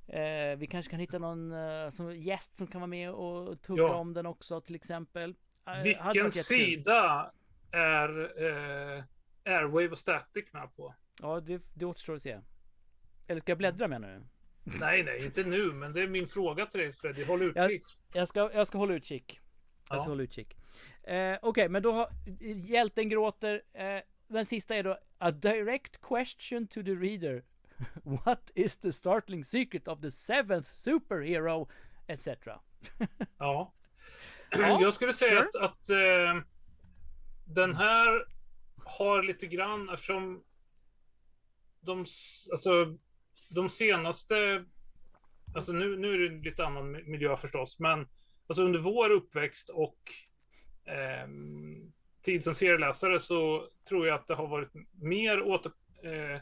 Eh, 0.08 0.56
vi 0.58 0.66
kanske 0.70 0.90
kan 0.90 1.00
hitta 1.00 1.18
någon 1.18 1.52
eh, 1.52 1.88
som 1.88 2.12
gäst 2.14 2.56
som 2.56 2.66
kan 2.66 2.80
vara 2.80 2.86
med 2.88 3.10
och 3.10 3.62
tugga 3.62 3.82
Ja. 3.82 3.94
om 3.94 4.12
den 4.12 4.26
också 4.26 4.60
till 4.60 4.74
exempel. 4.74 5.34
Eh, 5.66 5.82
Vilken 5.82 6.32
sida 6.32 7.32
är 7.72 8.18
eh, 8.98 9.04
Airwave 9.46 9.88
och 9.88 9.98
Static 9.98 10.52
med 10.52 10.76
på? 10.76 10.94
Ja, 11.22 11.40
det, 11.40 11.62
det 11.74 11.84
återstår 11.84 12.14
att 12.14 12.22
se. 12.22 12.40
Eller 13.26 13.40
ska 13.40 13.50
jag 13.50 13.58
bläddra 13.58 13.88
med 13.88 14.00
nu? 14.00 14.22
Nej, 14.64 15.02
nej, 15.02 15.24
inte 15.24 15.44
nu, 15.44 15.72
men 15.72 15.92
det 15.92 16.02
är 16.02 16.08
min 16.08 16.28
fråga 16.28 16.66
till 16.66 16.80
dig 16.80 16.92
Freddy. 16.92 17.24
Håll 17.24 17.42
utkik. 17.42 17.82
Jag 18.12 18.28
ska, 18.28 18.50
jag 18.54 18.66
ska 18.66 18.78
hålla 18.78 18.94
utkik. 18.94 19.40
Jag 19.90 20.00
ska 20.00 20.06
Ja. 20.08 20.12
hålla 20.12 20.22
utkik. 20.22 20.56
Eh, 21.02 21.38
Okej, 21.42 21.68
men 21.68 21.82
då 21.82 21.92
har 21.92 22.08
hjälten 22.54 23.08
gråter. 23.08 23.62
Eh, 23.72 24.00
den 24.28 24.46
sista 24.46 24.74
är 24.76 24.82
då 24.82 24.98
A 25.18 25.30
direct 25.30 26.00
question 26.00 26.66
to 26.66 26.82
the 26.82 26.94
reader. 26.94 27.42
What 28.24 28.50
is 28.54 28.78
the 28.78 28.92
startling 28.92 29.44
secret 29.44 29.88
of 29.88 30.00
the 30.00 30.10
seventh 30.10 30.68
superhero? 30.68 31.68
Etc. 32.06 32.28
Ja. 33.38 33.72
Ja, 34.50 34.78
jag 34.80 34.94
skulle 34.94 35.12
säga 35.12 35.30
sure. 35.30 35.40
att, 35.64 35.70
att 35.70 35.90
eh, 35.90 36.42
den 37.44 37.74
här 37.74 38.24
har 38.86 39.22
lite 39.22 39.46
grann 39.46 39.88
eftersom 39.88 40.44
de, 41.80 41.98
alltså, 42.52 42.98
de 43.50 43.70
senaste, 43.70 44.64
alltså 45.54 45.72
nu, 45.72 45.96
nu 45.96 46.14
är 46.14 46.18
det 46.18 46.26
en 46.26 46.42
lite 46.42 46.66
annan 46.66 46.96
mi- 46.96 47.06
miljö 47.06 47.36
förstås, 47.36 47.78
men 47.78 48.08
alltså 48.46 48.62
under 48.62 48.78
vår 48.78 49.10
uppväxt 49.10 49.68
och 49.68 49.98
ehm, 50.84 51.92
tid 52.22 52.44
som 52.44 52.54
serieläsare 52.54 53.20
så 53.20 53.68
tror 53.88 54.06
jag 54.06 54.14
att 54.14 54.26
det 54.26 54.34
har 54.34 54.46
varit 54.46 54.72
mer 55.02 55.42
åter, 55.42 55.72
eh, 56.02 56.40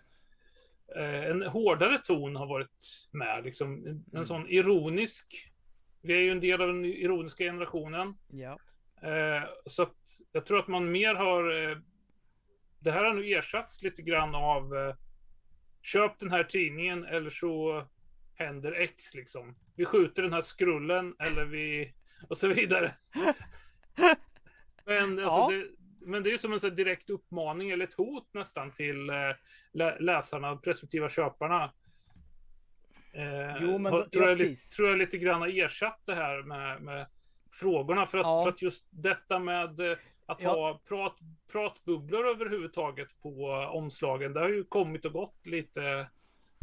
eh, 0.96 1.24
en 1.24 1.42
hårdare 1.42 1.98
ton 1.98 2.36
har 2.36 2.46
varit 2.46 3.08
med. 3.12 3.44
Liksom, 3.44 3.86
en, 3.86 4.04
en 4.18 4.24
sån 4.24 4.48
ironisk. 4.48 5.50
Vi 6.02 6.14
är 6.14 6.20
ju 6.20 6.30
en 6.30 6.40
del 6.40 6.60
av 6.60 6.68
den 6.68 6.84
ironiska 6.84 7.44
generationen. 7.44 8.14
Ja. 8.28 8.58
Eh, 9.02 9.44
så 9.66 9.82
att 9.82 9.96
jag 10.32 10.46
tror 10.46 10.58
att 10.58 10.68
man 10.68 10.90
mer 10.92 11.14
har... 11.14 11.72
Det 12.84 12.92
här 12.92 13.04
har 13.04 13.14
nu 13.14 13.28
ersatts 13.32 13.82
lite 13.82 14.02
grann 14.02 14.34
av 14.34 14.76
eh, 14.76 14.94
köp 15.82 16.18
den 16.18 16.30
här 16.30 16.44
tidningen 16.44 17.04
eller 17.04 17.30
så 17.30 17.84
händer 18.34 18.72
X 18.72 19.14
liksom. 19.14 19.56
Vi 19.76 19.84
skjuter 19.84 20.22
den 20.22 20.32
här 20.32 20.40
skrullen 20.42 21.14
eller 21.18 21.44
vi... 21.44 21.94
och 22.28 22.38
så 22.38 22.48
vidare. 22.48 22.94
Men, 24.84 25.18
alltså, 25.18 25.22
Ja. 25.24 25.50
det, 25.50 25.66
men 26.06 26.22
det 26.22 26.28
är 26.28 26.32
ju 26.32 26.38
som 26.38 26.52
en 26.52 26.58
här 26.62 26.70
direkt 26.70 27.10
uppmaning 27.10 27.70
eller 27.70 27.84
ett 27.86 27.94
hot 27.94 28.28
nästan 28.34 28.72
till 28.72 29.10
eh, 29.10 29.16
lä- 29.72 29.96
läsarna, 30.00 30.56
presumtiva 30.56 31.08
köparna. 31.08 31.72
Eh, 33.12 33.56
Jo, 33.60 33.78
men 33.78 33.92
har- 33.92 33.98
då- 34.02 34.08
tror, 34.08 34.24
ja, 34.24 34.28
jag, 34.30 34.38
precis. 34.38 34.70
tror 34.70 34.88
jag 34.88 34.98
lite 34.98 35.18
grann 35.18 35.40
har 35.40 35.58
ersatt 35.64 36.00
det 36.06 36.14
här 36.14 36.42
med, 36.42 36.82
med 36.82 37.06
frågorna. 37.52 38.06
För 38.06 38.18
att, 38.18 38.24
Ja. 38.26 38.42
för 38.42 38.50
att 38.50 38.62
just 38.62 38.86
detta 38.90 39.38
med 39.38 39.80
eh, 39.80 39.96
att 40.26 40.42
Ja. 40.42 40.50
ha 40.50 40.80
prat, 40.88 41.16
pratbubblor 41.52 42.26
överhuvudtaget 42.26 43.20
på 43.22 43.46
omslagen, 43.72 44.32
det 44.32 44.40
har 44.40 44.48
ju 44.48 44.64
kommit 44.64 45.04
och 45.04 45.12
gått 45.12 45.46
lite. 45.46 46.08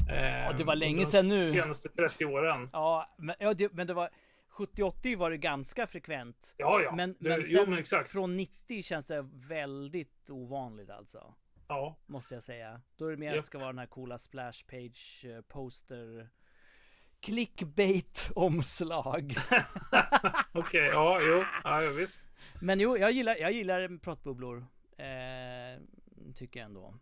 Eh, 0.09 0.55
det 0.57 0.63
var 0.63 0.75
länge 0.75 0.99
de 0.99 1.05
sedan 1.05 1.29
nu. 1.29 1.41
senaste 1.41 1.89
30 1.89 2.25
åren. 2.25 2.69
Ja, 2.73 3.15
men, 3.17 3.35
ja, 3.39 3.53
det, 3.53 3.73
men 3.73 3.87
det 3.87 3.93
var 3.93 4.09
70-80 4.57 5.15
var 5.17 5.31
det 5.31 5.37
ganska 5.37 5.87
frekvent. 5.87 6.55
Ja, 6.57 6.81
ja. 6.81 6.95
Men, 6.95 7.15
det, 7.19 7.29
men 7.29 7.43
jo, 7.47 7.57
sen 7.59 7.69
men 7.69 7.79
exakt. 7.79 8.09
från 8.11 8.37
90 8.37 8.83
känns 8.83 9.05
det 9.05 9.27
väldigt 9.33 10.29
ovanligt 10.29 10.89
alltså. 10.89 11.33
Ja. 11.67 11.97
Måste 12.05 12.33
jag 12.33 12.43
säga. 12.43 12.81
Då 12.97 13.05
är 13.05 13.11
det 13.11 13.17
mer 13.17 13.29
att 13.29 13.37
det 13.37 13.43
ska 13.43 13.57
vara 13.57 13.67
den 13.69 13.79
här 13.79 13.85
coola 13.85 14.17
splash 14.17 14.65
page 14.69 15.25
eh, 15.25 15.41
poster 15.41 16.29
clickbait 17.19 18.31
omslag. 18.35 19.35
Okej, 20.53 20.85
ja, 20.93 21.21
jo, 21.21 21.43
ja, 21.63 21.83
ja, 21.83 21.89
visst. 21.91 22.21
Men 22.61 22.79
jo, 22.79 22.97
jag 22.97 23.11
gillar, 23.11 23.35
jag 23.35 23.51
gillar 23.51 23.97
pratbubblor. 23.97 24.57
Eh, 24.97 25.81
tycker 26.35 26.59
jag 26.59 26.65
ändå. 26.67 26.95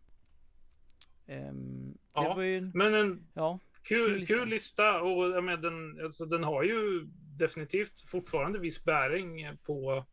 Ehm, 1.27 1.91
det 1.93 1.99
Ja, 2.13 2.43
ju, 2.43 2.71
Men 2.73 2.93
en 2.93 3.27
ja, 3.33 3.59
kul, 3.83 4.05
Kul 4.09 4.19
lista. 4.19 4.35
kul 4.35 4.49
lista 4.49 5.01
och 5.01 5.29
jag 5.29 5.43
menar, 5.43 5.57
den, 5.61 6.05
alltså, 6.05 6.25
den 6.25 6.43
har 6.43 6.63
ju 6.63 7.07
definitivt 7.37 8.01
fortfarande 8.01 8.59
viss 8.59 8.83
bäring 8.83 9.57
på 9.63 10.05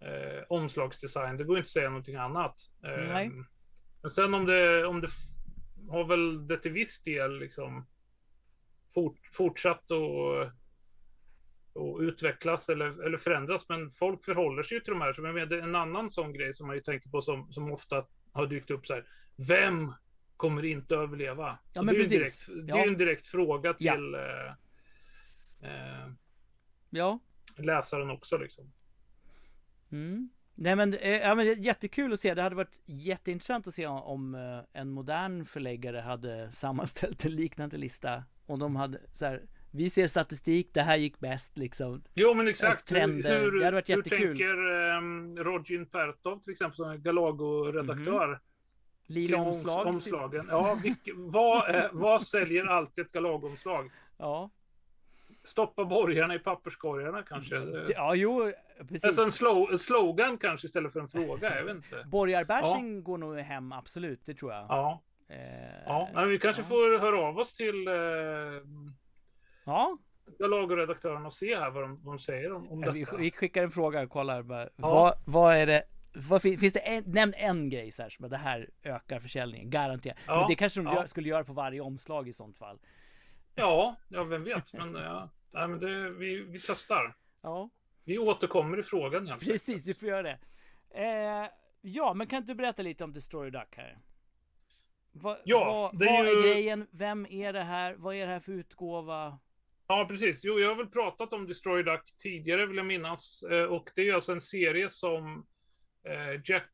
eh, 0.00 0.44
omslagsdesign. 0.48 1.36
Det 1.36 1.44
går 1.44 1.56
inte 1.58 1.66
att 1.66 1.70
säga 1.70 1.88
någonting 1.88 2.16
annat. 2.16 2.70
Eh, 2.82 3.08
Nej. 3.08 3.30
Men 4.02 4.10
sen 4.10 4.34
om 4.34 4.46
det, 4.46 4.86
om 4.86 5.00
det 5.00 5.08
har 5.88 6.04
väl 6.04 6.46
det 6.48 6.58
till 6.58 6.72
viss 6.72 7.02
del 7.02 7.38
liksom 7.38 7.86
fort, 8.94 9.18
fortsatt 9.32 9.90
att 9.90 10.52
och 11.72 11.98
utvecklas 12.00 12.68
eller, 12.68 13.06
eller 13.06 13.18
förändras. 13.18 13.68
Men 13.68 13.90
folk 13.90 14.24
förhåller 14.24 14.62
sig 14.62 14.76
ju 14.76 14.80
till 14.80 14.92
de 14.92 15.00
här. 15.02 15.12
Så 15.12 15.22
jag 15.22 15.34
menar, 15.34 15.46
det 15.46 15.60
en 15.60 15.74
annan 15.74 16.10
sån 16.10 16.32
grej 16.32 16.54
som 16.54 16.66
man 16.66 16.76
ju 16.76 16.82
tänker 16.82 17.10
på 17.10 17.22
som, 17.22 17.52
som 17.52 17.72
ofta 17.72 18.02
har 18.32 18.46
dykt 18.46 18.70
upp 18.70 18.86
så 18.86 18.94
här. 18.94 19.04
Vem 19.48 19.92
kommer 20.36 20.64
inte 20.64 20.94
överleva? 20.94 21.58
Ja, 21.72 21.82
det 21.82 21.90
är 21.90 21.94
precis. 21.94 22.46
direkt, 22.46 22.66
det 22.66 22.72
Ja. 22.72 22.78
är 22.78 22.84
ju 22.86 22.92
en 22.92 22.98
direkt 22.98 23.28
fråga 23.28 23.74
Ja. 23.78 23.92
till 23.94 24.14
eh, 24.14 24.50
eh, 25.70 26.08
ja. 26.90 27.18
läsaren 27.56 28.10
också 28.10 28.38
liksom. 28.38 28.72
Mm. 29.92 30.30
Nej 30.54 30.76
men, 30.76 30.94
eh, 30.94 31.18
ja, 31.18 31.34
men 31.34 31.46
det 31.46 31.52
är 31.52 31.56
jättekul 31.56 32.12
att 32.12 32.20
se. 32.20 32.34
Det 32.34 32.42
hade 32.42 32.56
varit 32.56 32.80
jätteintressant 32.84 33.66
att 33.66 33.74
se 33.74 33.86
om, 33.86 34.02
om 34.02 34.34
eh, 34.34 34.80
en 34.80 34.90
modern 34.90 35.44
förläggare 35.44 35.98
hade 35.98 36.52
sammanställt 36.52 37.24
en 37.24 37.36
liknande 37.36 37.76
lista. 37.76 38.24
Om 38.46 38.58
de 38.58 38.76
hade 38.76 39.00
så 39.12 39.26
här, 39.26 39.42
vi 39.70 39.90
ser 39.90 40.06
statistik, 40.06 40.70
det 40.74 40.82
här 40.82 40.96
gick 40.96 41.20
bäst 41.20 41.58
liksom. 41.58 42.02
Jo 42.14 42.34
men 42.34 42.48
exakt. 42.48 42.88
Trender. 42.88 43.40
Hur, 43.40 43.58
Det 43.58 43.64
hade 43.64 43.74
varit 43.74 43.90
hur 43.90 44.02
tänker 44.02 44.70
um, 44.96 45.38
Rogin 45.38 45.86
Pertov 45.86 46.38
till 46.42 46.52
exempel 46.52 46.76
som 46.76 46.96
Galago-redaktör? 47.02 48.40
Lila 49.06 49.36
kring 49.36 49.46
omslag. 49.46 49.86
Omslagen. 49.86 50.46
Ja, 50.50 50.78
vilk, 50.82 51.08
vad, 51.16 51.74
eh, 51.74 51.84
vad 51.92 52.22
säljer 52.22 52.66
alltid 52.66 53.06
ett 53.06 53.12
Galago-omslag? 53.12 53.90
Ja. 54.18 54.50
Stoppa 55.44 55.84
borgarna 55.84 56.34
i 56.34 56.38
papperskorgarna 56.38 57.22
kanske? 57.22 57.56
ja, 57.88 58.14
jo, 58.14 58.52
precis. 58.78 59.04
Alltså 59.04 59.22
en, 59.22 59.32
slow, 59.32 59.72
en 59.72 59.78
slogan 59.78 60.38
kanske 60.38 60.66
istället 60.66 60.92
för 60.92 61.00
en 61.00 61.08
fråga, 61.08 61.56
jag 61.58 61.64
vet 61.64 61.76
inte. 61.76 62.04
Borgarbashing 62.06 63.02
går 63.02 63.18
nog 63.18 63.38
hem, 63.38 63.72
absolut, 63.72 64.26
det 64.26 64.34
tror 64.34 64.52
jag. 64.52 64.66
Ja, 64.68 65.02
Eh, 65.30 65.82
ja. 65.86 66.08
men 66.14 66.28
vi 66.28 66.38
kanske 66.38 66.62
ja. 66.62 66.68
får 66.68 66.98
höra 66.98 67.20
av 67.20 67.38
oss 67.38 67.54
till 67.54 67.88
eh, 67.88 67.94
Ja, 69.68 69.98
Galago-redaktören 70.38 71.26
och 71.26 71.32
se 71.32 71.56
här 71.56 71.70
vad 71.70 71.82
de, 71.82 72.04
vad 72.04 72.14
de 72.14 72.18
säger 72.18 72.52
om, 72.52 72.70
om 72.72 72.80
vi, 72.92 73.00
detta. 73.00 73.16
vi 73.16 73.30
skickar 73.30 73.62
en 73.62 73.70
fråga 73.70 74.02
och 74.02 74.10
kollar 74.10 74.42
bara. 74.42 74.68
Vad, 74.76 75.14
vad 75.26 75.56
är 75.56 75.66
det? 75.66 75.82
Vad, 76.14 76.42
fin- 76.42 76.58
finns 76.58 76.72
det 76.72 76.80
en, 76.80 77.04
nämn 77.06 77.34
en 77.36 77.70
grej 77.70 77.90
så 77.92 78.02
här 78.02 78.10
som 78.10 78.28
det 78.28 78.36
här 78.36 78.70
ökar 78.82 79.20
försäljningen, 79.20 79.70
garanterat. 79.70 80.16
Ja, 80.26 80.38
Men 80.38 80.48
det 80.48 80.54
kanske 80.54 80.80
de 80.80 80.86
ja. 80.86 80.94
gör, 80.94 81.06
skulle 81.06 81.28
göra 81.28 81.44
på 81.44 81.52
varje 81.52 81.80
omslag 81.80 82.28
i 82.28 82.32
sånt 82.32 82.58
fall. 82.58 82.78
Ja, 83.54 83.94
ja, 84.08 84.24
vem 84.24 84.44
vet. 84.44 84.72
Men, 84.72 84.94
ja, 84.94 85.28
nej, 85.50 85.68
men 85.68 85.78
det, 85.78 86.10
vi, 86.10 86.40
vi 86.40 86.58
testar. 86.60 87.16
Ja, 87.42 87.68
Vi 88.04 88.18
återkommer 88.18 88.78
i 88.78 88.82
frågan. 88.82 89.28
enkelt. 89.28 89.50
precis, 89.50 89.84
du 89.84 89.94
får 89.94 90.08
göra 90.08 90.22
det. 90.22 90.38
Eh, 90.90 91.48
ja, 91.80 92.14
men 92.14 92.26
kan 92.26 92.36
inte 92.36 92.52
du 92.52 92.56
berätta 92.56 92.82
lite 92.82 93.04
om 93.04 93.12
Destroyer 93.12 93.50
Duck 93.50 93.76
här? 93.76 93.98
Va, 95.12 95.36
Ja, 95.44 95.64
vad, 95.92 95.98
det 96.00 96.08
är 96.08 96.18
vad 96.18 96.26
är 96.26 96.32
ju- 96.32 96.42
grejen? 96.42 96.86
Vem 96.90 97.26
är 97.30 97.52
det 97.52 97.62
här? 97.64 97.94
Vad 97.94 98.14
är 98.14 98.26
det 98.26 98.32
här 98.32 98.40
för 98.40 98.52
utgåva? 98.52 99.38
Ja, 99.88 100.06
precis. 100.08 100.44
Jo, 100.44 100.58
jag 100.60 100.68
har 100.68 100.74
väl 100.76 100.86
pratat 100.88 101.32
om 101.32 101.46
Destroy 101.46 101.82
Duck 101.82 102.16
tidigare 102.22 102.66
vill 102.66 102.76
jag 102.76 102.86
minnas. 102.86 103.42
Eh, 103.50 103.64
Och 103.64 103.90
det 103.94 104.08
är 104.08 104.14
alltså 104.14 104.32
en 104.32 104.40
serie 104.40 104.90
som 104.90 105.46
eh, 106.04 106.40
Jack... 106.44 106.68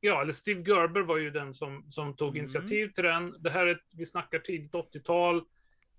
Ja, 0.00 0.22
eller 0.22 0.32
Steve 0.32 0.60
Gerber 0.70 1.00
var 1.00 1.16
ju 1.16 1.30
den 1.30 1.54
som, 1.54 1.90
som 1.90 2.16
tog 2.16 2.28
Mm. 2.28 2.38
initiativ 2.40 2.88
till 2.92 3.04
den. 3.04 3.36
Det 3.42 3.50
här 3.50 3.66
är, 3.66 3.70
ett, 3.74 3.90
vi 3.96 4.06
snackar 4.06 4.38
tidigt 4.38 4.72
80-tal. 4.72 5.44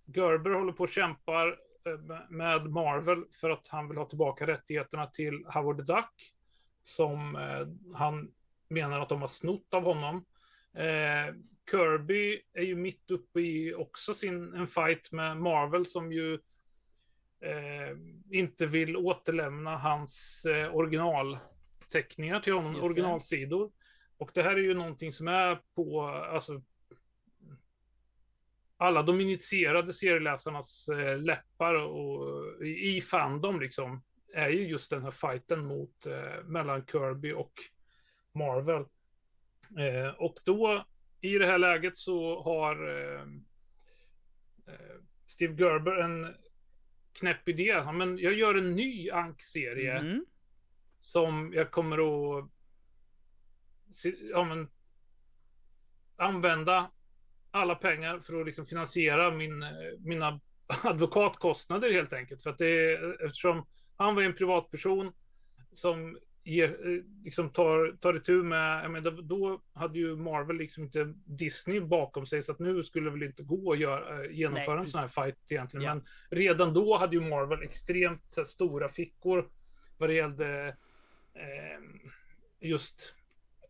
Gerber 0.05 0.51
håller 0.51 0.73
på 0.73 0.83
och 0.83 0.89
kämpar 0.89 1.47
eh, 1.85 2.15
med- 2.29 2.69
Marvel 2.69 3.23
för 3.41 3.49
att 3.49 3.67
han 3.67 3.87
vill 3.87 3.97
ha 3.97 4.05
tillbaka 4.05 4.47
rättigheterna 4.47 5.07
till 5.07 5.45
Howard 5.53 5.85
Duck. 5.85 6.33
Som 6.83 7.35
han 7.95 8.31
menar 8.69 8.99
att 8.99 9.09
de 9.09 9.21
har 9.21 9.27
snott 9.27 9.73
av 9.73 9.83
honom. 9.83 10.25
Eh, 10.75 11.36
Kirby 11.72 12.41
är 12.53 12.63
ju 12.63 12.75
mitt 12.75 13.12
uppe 13.12 13.39
i 13.39 13.74
också 13.74 14.13
sin, 14.13 14.53
en 14.53 14.67
fight 14.67 15.12
med 15.12 15.38
Marvel 15.38 15.86
som 15.86 16.12
ju 16.12 16.34
eh, 17.41 17.98
inte 18.32 18.65
vill 18.65 18.98
återlämna 18.98 19.77
hans 19.77 20.46
eh, 20.46 20.75
originalteckningar 20.75 22.39
till 22.39 22.53
honom, 22.53 22.84
originalsidor. 22.84 23.72
Och 24.17 24.32
det 24.34 24.44
här 24.44 24.51
är 24.51 24.62
ju 24.62 24.74
någonting 24.74 25.12
som 25.12 25.27
är 25.27 25.60
på, 25.75 26.01
alltså 26.08 26.62
alla 28.77 29.03
de 29.03 29.22
initierade 29.22 29.94
serieläsarnas 29.94 30.89
eh, 30.89 31.20
läppar 31.20 31.74
och 31.74 32.65
i, 32.65 32.98
i 32.98 33.01
fandom 33.01 33.60
liksom 33.60 34.03
är 34.34 34.50
ju 34.50 34.67
just 34.67 34.89
den 34.89 35.03
här 35.03 35.12
fighten 35.12 35.65
mot 35.65 36.05
eh, 36.05 36.44
mellan 36.44 36.86
Kirby 36.86 37.32
och 37.34 37.53
Marvel. 38.34 38.86
Eh, 39.79 40.10
och 40.10 40.39
då 40.43 40.86
i 41.22 41.38
det 41.38 41.45
här 41.45 41.57
läget 41.57 41.98
så 41.98 42.43
har 42.43 42.88
eh, 42.89 43.22
eh, 44.67 44.95
Steve 45.25 45.53
Gerber 45.63 45.95
en 45.95 46.36
knäpp 47.13 47.50
idé. 47.50 47.63
Ja, 47.63 47.91
men 47.91 48.17
jag 48.17 48.34
gör 48.34 48.55
en 48.55 48.75
ny 48.75 49.10
Ank-serie 49.10 49.98
Mm. 49.98 50.25
som 51.00 51.53
jag 51.53 51.72
kommer 51.72 51.98
att 51.98 52.50
ja, 54.31 54.43
men, 54.43 54.69
använda 56.17 56.91
alla 57.51 57.75
pengar 57.75 58.19
för 58.19 58.39
att 58.39 58.45
liksom 58.45 58.65
finansiera 58.65 59.31
min, 59.31 59.65
mina 60.00 60.39
advokatkostnader 60.84 61.91
helt 61.91 62.13
enkelt. 62.13 62.43
För 62.43 62.50
att 62.50 62.57
det 62.57 62.93
är, 62.93 63.25
eftersom 63.25 63.65
han 63.95 64.15
var 64.15 64.22
en 64.24 64.36
privatperson 64.36 65.13
som 65.72 66.19
ger, 66.45 66.69
eh, 66.69 67.03
liksom 67.23 67.49
tar, 67.49 67.97
tar 67.99 68.13
itu 68.15 68.43
med, 68.43 68.91
menar, 68.91 69.11
då 69.11 69.61
hade 69.73 69.99
ju 69.99 70.15
Marvel 70.15 70.57
liksom 70.57 70.83
inte 70.83 71.13
Disney 71.25 71.79
bakom 71.79 72.25
sig 72.25 72.43
så 72.43 72.51
att 72.51 72.59
nu 72.59 72.83
skulle 72.83 73.05
det 73.05 73.11
väl 73.11 73.23
inte 73.23 73.43
gå 73.43 73.71
att 73.73 73.79
göra, 73.79 74.23
eh, 74.25 74.31
genomföra 74.31 74.75
Nej, 74.75 74.83
en 74.83 74.89
sån 74.89 75.01
här 75.01 75.07
fight 75.07 75.51
egentligen. 75.51 75.83
Ja. 75.85 75.95
Men 75.95 76.03
redan 76.29 76.73
då 76.73 76.97
hade 76.97 77.15
ju 77.15 77.21
Marvel 77.21 77.63
extremt 77.63 78.33
här, 78.37 78.43
stora 78.43 78.89
fickor 78.89 79.49
vad 79.97 80.09
det 80.09 80.13
gällde 80.13 80.67
eh, 81.33 81.79
just 82.59 83.15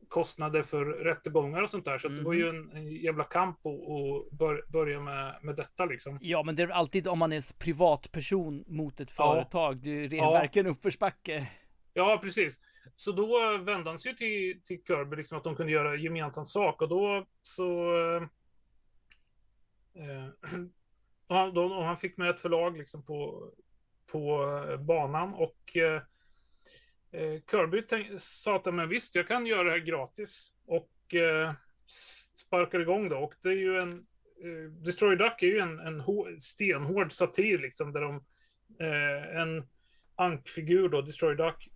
kostnader 0.08 0.64
för 0.64 0.86
rättegångar 0.86 1.62
och 1.62 1.70
sånt 1.70 1.86
där. 1.86 1.98
Så 1.98 2.08
att 2.08 2.18
det 2.18 2.24
var 2.24 2.34
ju 2.34 2.50
en, 2.50 2.72
en 2.72 2.88
jävla 2.92 3.24
kamp 3.24 3.58
att 3.66 4.32
bör, 4.32 4.64
börja 4.72 5.00
med, 5.00 5.40
med 5.42 5.56
detta 5.56 5.86
liksom. 5.86 6.18
Ja, 6.22 6.44
men 6.44 6.56
det 6.56 6.64
är 6.64 6.68
alltid 6.68 7.08
om 7.08 7.20
man 7.20 7.34
är 7.34 7.60
privatperson 7.60 8.64
mot 8.68 9.00
ett 9.00 9.14
Ja. 9.18 9.34
företag. 9.34 9.78
Det 9.78 9.90
är 10.06 10.14
Ja. 10.14 10.32
verkligen 10.32 10.68
uppförsbacke. 10.68 11.50
Ja, 11.98 12.20
precis. 12.24 12.60
Så 12.96 13.12
då 13.12 13.58
vände 13.58 13.90
han 13.90 14.00
sig 14.00 14.12
ju 14.12 14.18
till, 14.18 14.62
till 14.64 14.84
Kirby, 14.88 15.16
liksom 15.16 15.38
att 15.38 15.44
de 15.44 15.56
kunde 15.56 15.72
göra 15.72 15.96
gemensam 15.96 16.46
sak. 16.46 16.82
Och 16.82 16.90
då 16.90 17.26
så... 17.42 17.96
Eh, 19.96 20.28
och 21.28 21.36
han, 21.36 21.54
då, 21.54 21.66
och 21.66 21.86
han 21.86 21.98
fick 21.98 22.18
med 22.18 22.30
ett 22.30 22.40
förlag 22.40 22.78
liksom 22.78 23.06
på, 23.06 23.52
på 24.12 24.44
eh, 24.70 24.78
banan. 24.78 25.34
Och 25.34 25.78
eh, 25.78 26.02
eh, 27.12 27.42
Kirby 27.52 27.82
tänk, 27.82 28.22
sa 28.22 28.56
att 28.56 28.74
men 28.74 28.90
visst, 28.90 29.16
jag 29.16 29.28
kan 29.28 29.46
göra 29.46 29.64
det 29.64 29.72
här 29.72 29.78
gratis. 29.78 30.52
Och 30.66 31.16
eh, 31.16 31.54
sparkar 32.36 32.80
igång 32.80 33.10
då. 33.10 33.18
Och 33.18 33.34
det 33.42 33.50
är 33.50 33.58
ju 33.58 33.78
en... 33.78 34.06
Eh, 34.44 34.72
Destroy 34.72 35.16
Duck 35.16 35.44
är 35.44 35.48
ju 35.48 35.60
en, 35.60 35.80
en 35.80 36.04
stenhård 36.40 37.12
satir 37.12 37.58
liksom. 37.58 37.94
Där 37.94 38.02
de... 38.02 38.26
Eh, 38.80 39.42
en 39.42 39.68
ankfigur 40.16 40.90
då, 40.90 41.02
Destroy 41.02 41.36
Duck, 41.36 41.70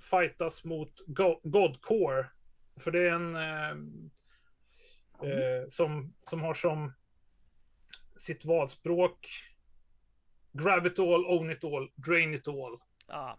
fightas 0.00 0.64
mot 0.64 1.00
Go 1.06 1.40
Godcore. 1.44 2.26
För 2.80 2.90
det 2.90 3.08
är 3.08 3.12
en... 3.12 3.36
Eh, 3.36 3.70
eh, 5.30 5.66
som, 5.68 6.14
som 6.22 6.40
har 6.40 6.54
som 6.54 6.92
sitt 8.16 8.44
valspråk 8.44 9.28
Grab 10.52 10.86
it 10.86 10.98
all, 10.98 11.26
own 11.26 11.50
it 11.50 11.64
all, 11.64 11.90
drain 11.94 12.34
it 12.34 12.48
all. 12.48 12.78
Ah. 13.06 13.34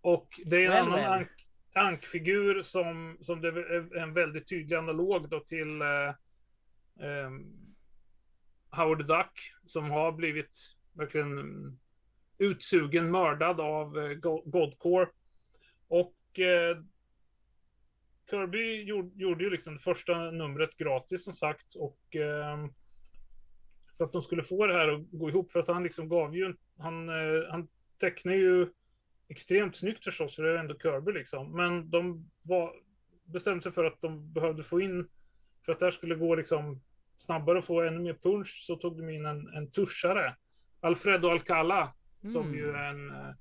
Och 0.00 0.40
det 0.44 0.56
är 0.56 0.60
en 0.64 0.70
Well, 0.70 0.82
annan 0.82 0.94
well. 0.98 1.12
ank, 1.12 1.28
ankfigur 1.74 2.62
som, 2.62 3.18
som 3.20 3.40
det 3.40 3.48
är 3.48 3.96
en 3.96 4.14
väldigt 4.14 4.48
tydlig 4.48 4.76
analog 4.76 5.28
då 5.28 5.40
till 5.40 5.82
eh, 5.82 6.14
ehm, 7.08 7.56
Howard 8.70 9.06
Duck 9.06 9.52
som 9.64 9.90
har 9.90 10.12
blivit 10.12 10.58
verkligen 10.92 11.38
utsugen, 12.38 13.10
mördad 13.10 13.60
av 13.60 13.98
eh, 13.98 14.14
Go- 14.14 14.42
Godcore. 14.46 15.08
Och 15.88 16.38
eh, 16.38 16.78
Kirby 18.30 18.82
gjorde, 18.82 19.10
gjorde 19.22 19.44
ju 19.44 19.50
liksom 19.50 19.74
det 19.74 19.80
första 19.80 20.30
numret 20.30 20.76
gratis 20.76 21.24
som 21.24 21.32
sagt 21.32 21.74
och 21.74 22.16
ehm, 22.16 22.72
för 23.96 24.04
att 24.04 24.12
de 24.12 24.22
skulle 24.22 24.42
få 24.42 24.66
det 24.66 24.74
här 24.74 24.88
att 24.88 25.10
gå 25.10 25.28
ihop 25.28 25.52
för 25.52 25.60
att 25.60 25.68
han 25.68 25.82
liksom 25.82 26.08
gav 26.08 26.36
ju 26.36 26.54
han, 26.78 27.08
eh, 27.08 27.48
han 27.50 27.68
tecknar 28.00 28.32
ju 28.32 28.68
extremt 29.28 29.76
snyggt 29.76 30.04
förstås 30.04 30.36
för 30.36 30.42
det 30.42 30.50
är 30.50 30.56
ändå 30.56 30.78
Kirby 30.78 31.12
liksom 31.12 31.56
men 31.56 31.90
de 31.90 32.30
var 32.42 32.72
bestämde 33.24 33.62
sig 33.62 33.72
för 33.72 33.84
att 33.84 34.00
de 34.00 34.32
behövde 34.32 34.62
få 34.62 34.80
in 34.80 35.08
för 35.64 35.72
att 35.72 35.78
det 35.78 35.86
här 35.86 35.90
skulle 35.90 36.14
gå 36.14 36.34
liksom 36.34 36.80
snabbare 37.16 37.58
och 37.58 37.64
få 37.64 37.80
ännu 37.82 37.98
mer 37.98 38.14
punch 38.22 38.64
så 38.66 38.76
tog 38.76 38.96
de 38.96 39.08
in 39.10 39.26
en, 39.26 39.48
en 39.48 39.70
tuschare 39.70 40.36
Alfredo 40.80 41.28
Alcala 41.28 41.94
som 42.22 42.46
Mm. 42.46 42.58
ju 42.58 42.70
är 42.70 42.90
en 42.90 43.10
eh, 43.10 43.34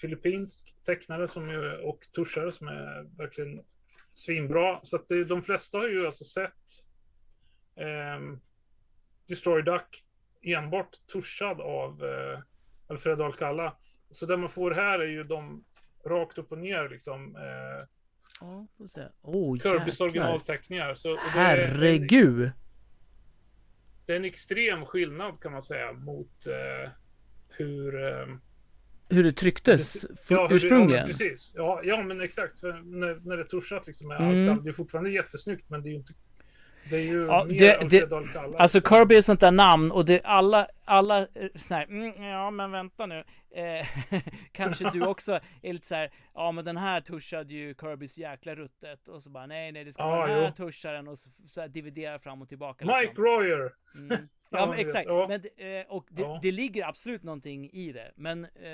filippinsk 0.00 0.74
tecknare 0.84 1.28
som 1.28 1.50
ju, 1.50 1.72
och 1.72 2.06
tuschare 2.14 2.52
som 2.52 2.68
är 2.68 3.16
verkligen 3.16 3.64
svinbra. 4.12 4.80
Så 4.82 4.96
att 4.96 5.08
det, 5.08 5.24
de 5.24 5.42
flesta 5.42 5.78
har 5.78 5.88
ju 5.88 6.06
alltså 6.06 6.24
sett 6.24 6.84
ehm, 7.76 8.40
Destroy 9.28 9.62
Duck 9.62 10.04
enbart 10.42 11.06
tuschad 11.12 11.60
av 11.60 12.04
eh, 12.04 12.40
Alfredo 12.86 13.24
Alcala. 13.24 13.76
Så 14.10 14.26
det 14.26 14.36
man 14.36 14.50
får 14.50 14.70
här 14.70 14.98
är 14.98 15.08
ju 15.08 15.24
de 15.24 15.64
rakt 16.04 16.38
upp 16.38 16.52
och 16.52 16.58
ner 16.58 16.88
liksom. 16.88 17.36
Eh, 17.36 17.88
Ja, 18.40 18.66
får 18.78 18.86
se. 18.86 19.02
Oh, 19.22 19.58
Kirbys 19.58 20.00
originalteckningar. 20.00 20.94
Så, 20.94 21.12
och 21.12 21.18
är, 21.18 21.66
Herregud. 21.66 22.50
det 24.06 24.12
är 24.12 24.16
en 24.16 24.24
extrem 24.24 24.86
skillnad 24.86 25.40
kan 25.40 25.52
man 25.52 25.62
säga 25.62 25.92
mot 25.92 26.46
eh, 26.46 26.90
hur 27.48 28.04
ehm, 28.04 28.40
Hur 29.10 29.24
det 29.24 29.32
trycktes 29.32 30.04
Ja, 30.04 30.08
hur 30.28 30.36
det- 30.36 30.42
Ja, 30.42 30.48
ursprungligen. 30.56 31.06
precis. 31.06 31.52
Ja, 31.56 31.80
ja, 31.84 32.02
men 32.02 32.20
exakt. 32.20 32.60
För 32.60 32.72
när, 32.72 33.28
när 33.28 33.36
det 33.36 33.44
tuschat 33.44 33.86
liksom 33.86 34.08
med 34.08 34.20
Mm. 34.20 34.40
Alcala, 34.48 34.62
Det 34.62 34.68
är 34.68 34.72
fortfarande 34.72 35.10
jättesnyggt, 35.10 35.70
men 35.70 35.82
det 35.82 35.88
är 35.88 35.90
ju 35.90 35.96
inte... 35.96 36.12
Det 36.90 36.96
är 36.96 37.00
ju 37.02 37.26
Ja, 37.26 37.44
mer 37.44 37.58
det- 37.58 37.76
Alfredo 37.80 38.16
Alcala. 38.16 38.58
Alltså. 38.58 38.80
Kirby 38.80 39.14
är 39.16 39.22
sånt 39.22 39.40
där 39.40 39.50
namn 39.50 39.90
och 39.92 40.04
det 40.04 40.20
alla, 40.24 40.68
alla 40.84 41.18
eh, 41.18 41.26
sån 41.54 41.76
här, 41.76 41.84
mm, 41.84 42.22
ja 42.24 42.50
men 42.50 42.70
vänta 42.70 43.06
nu. 43.06 43.24
Eh, 43.54 43.86
kanske 44.52 44.90
du 44.90 45.02
också 45.06 45.40
är 45.62 45.72
lite 45.72 45.86
så 45.86 45.94
här, 45.94 46.10
ja 46.34 46.52
men 46.52 46.64
den 46.64 46.76
här 46.76 47.00
tuschade 47.00 47.54
ju 47.54 47.74
Kirbys 47.80 48.18
jäkla 48.18 48.54
ruttet 48.54 49.08
och 49.08 49.22
så 49.22 49.30
bara 49.30 49.46
nej 49.46 49.72
nej 49.72 49.84
det 49.84 49.92
ska 49.92 50.02
Ja, 50.02 50.08
vara 50.08 50.26
den 50.26 50.44
här 50.44 50.50
tuscharen 50.50 51.08
och 51.08 51.18
så, 51.18 51.30
så 51.46 51.60
här, 51.60 51.68
dividera 51.68 52.18
fram 52.18 52.42
och 52.42 52.48
tillbaka. 52.48 52.84
Mike 52.84 53.00
liksom. 53.00 53.24
Royer! 53.24 53.72
Mm. 53.96 54.28
Ja, 54.50 54.66
men 54.66 54.78
exakt, 54.78 55.06
ja. 55.06 55.28
men, 55.28 55.40
eh, 55.56 55.86
och 55.88 56.06
det, 56.10 56.22
Ja. 56.22 56.38
det 56.42 56.52
ligger 56.52 56.86
absolut 56.86 57.22
någonting 57.22 57.70
i 57.70 57.92
det. 57.92 58.12
Men 58.16 58.44
eh, 58.44 58.70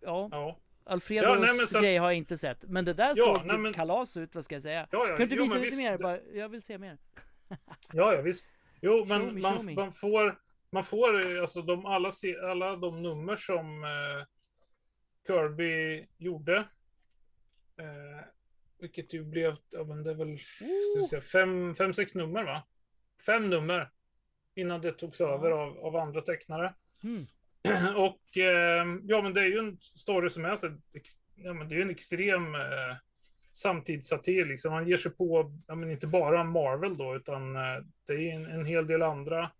ja, 0.00 0.28
Ja, 0.30 0.58
Alfredos 0.84 1.58
Ja, 1.60 1.66
så 1.66 1.80
grej 1.80 1.96
har 1.96 2.06
jag 2.10 2.16
inte 2.16 2.38
sett. 2.38 2.64
Men 2.68 2.84
det 2.84 2.92
där 2.94 3.14
såg 3.14 3.46
nej, 3.46 3.58
men- 3.58 3.72
kalas 3.72 4.16
ut, 4.16 4.34
vad 4.34 4.44
ska 4.44 4.54
jag 4.54 4.62
säga? 4.62 4.88
ja, 4.90 5.08
ja. 5.08 5.16
Kan 5.16 5.28
du 5.28 5.36
jo, 5.36 5.42
visa 5.42 5.54
men 5.54 5.62
lite 5.62 5.76
visst, 5.76 5.82
mer? 5.90 5.98
Bara, 5.98 6.20
jag 6.34 6.48
vill 6.48 6.62
se 6.62 6.78
mer. 6.78 6.98
Ja, 7.92 8.14
ja, 8.14 8.20
visst. 8.22 8.54
Jo, 8.80 8.98
Show 8.98 9.08
men 9.08 9.34
me, 9.34 9.40
man, 9.40 9.56
show 9.56 9.64
me. 9.66 9.74
man 9.74 9.92
får... 9.92 10.38
Man 10.70 10.84
får 10.84 11.38
alltså 11.40 11.62
de, 11.62 11.86
alla, 11.86 12.12
alla 12.42 12.76
de 12.76 13.02
nummer 13.02 13.36
som 13.36 13.84
eh, 13.84 14.24
Kirby 15.26 16.06
gjorde. 16.18 16.56
Eh, 17.78 18.24
vilket 18.78 19.14
ju 19.14 19.24
blev, 19.24 19.56
ja 19.70 19.84
men 19.84 20.02
det 20.02 20.10
är 20.10 20.14
väl, 20.14 20.38
ska 20.38 21.00
vi 21.00 21.06
säga, 21.06 21.20
fem, 21.22 21.74
fem, 21.74 21.94
sex 21.94 22.14
nummer 22.14 22.44
va? 22.44 22.62
Fem 23.26 23.50
nummer. 23.50 23.90
Innan 24.58 24.80
det 24.80 24.92
togs 24.92 25.20
över 25.20 25.50
av, 25.50 25.78
av 25.78 25.96
andra 25.96 26.20
tecknare. 26.20 26.74
Mm. 27.04 27.26
Och 27.96 28.36
eh, 28.38 28.86
ja, 29.04 29.22
men 29.22 29.34
det 29.34 29.40
är 29.40 29.46
ju 29.46 29.58
en 29.58 29.78
story 29.80 30.30
som 30.30 30.44
är 30.44 30.56
så 30.56 30.76
ja, 31.34 31.52
men 31.52 31.68
det 31.68 31.74
är 31.76 31.80
en 31.80 31.90
extrem 31.90 32.54
eh, 32.54 32.96
samtidssatir 33.52 34.44
liksom. 34.44 34.72
Han 34.72 34.88
ger 34.88 34.96
sig 34.96 35.10
på, 35.10 35.52
ja, 35.66 35.74
men 35.74 35.90
inte 35.90 36.06
bara 36.06 36.44
Marvel 36.44 36.96
då, 36.96 37.16
utan 37.16 37.56
eh, 37.56 37.82
det 38.06 38.12
är 38.12 38.34
en, 38.34 38.46
en 38.46 38.66
hel 38.66 38.86
del 38.86 39.02
andra 39.02 39.50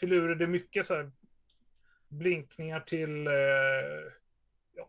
filurer. 0.00 0.34
Det 0.34 0.44
är 0.44 0.48
mycket 0.48 0.86
så 0.86 0.94
här 0.94 1.10
blinkningar 2.08 2.80
till, 2.80 3.26
eh, 3.26 3.32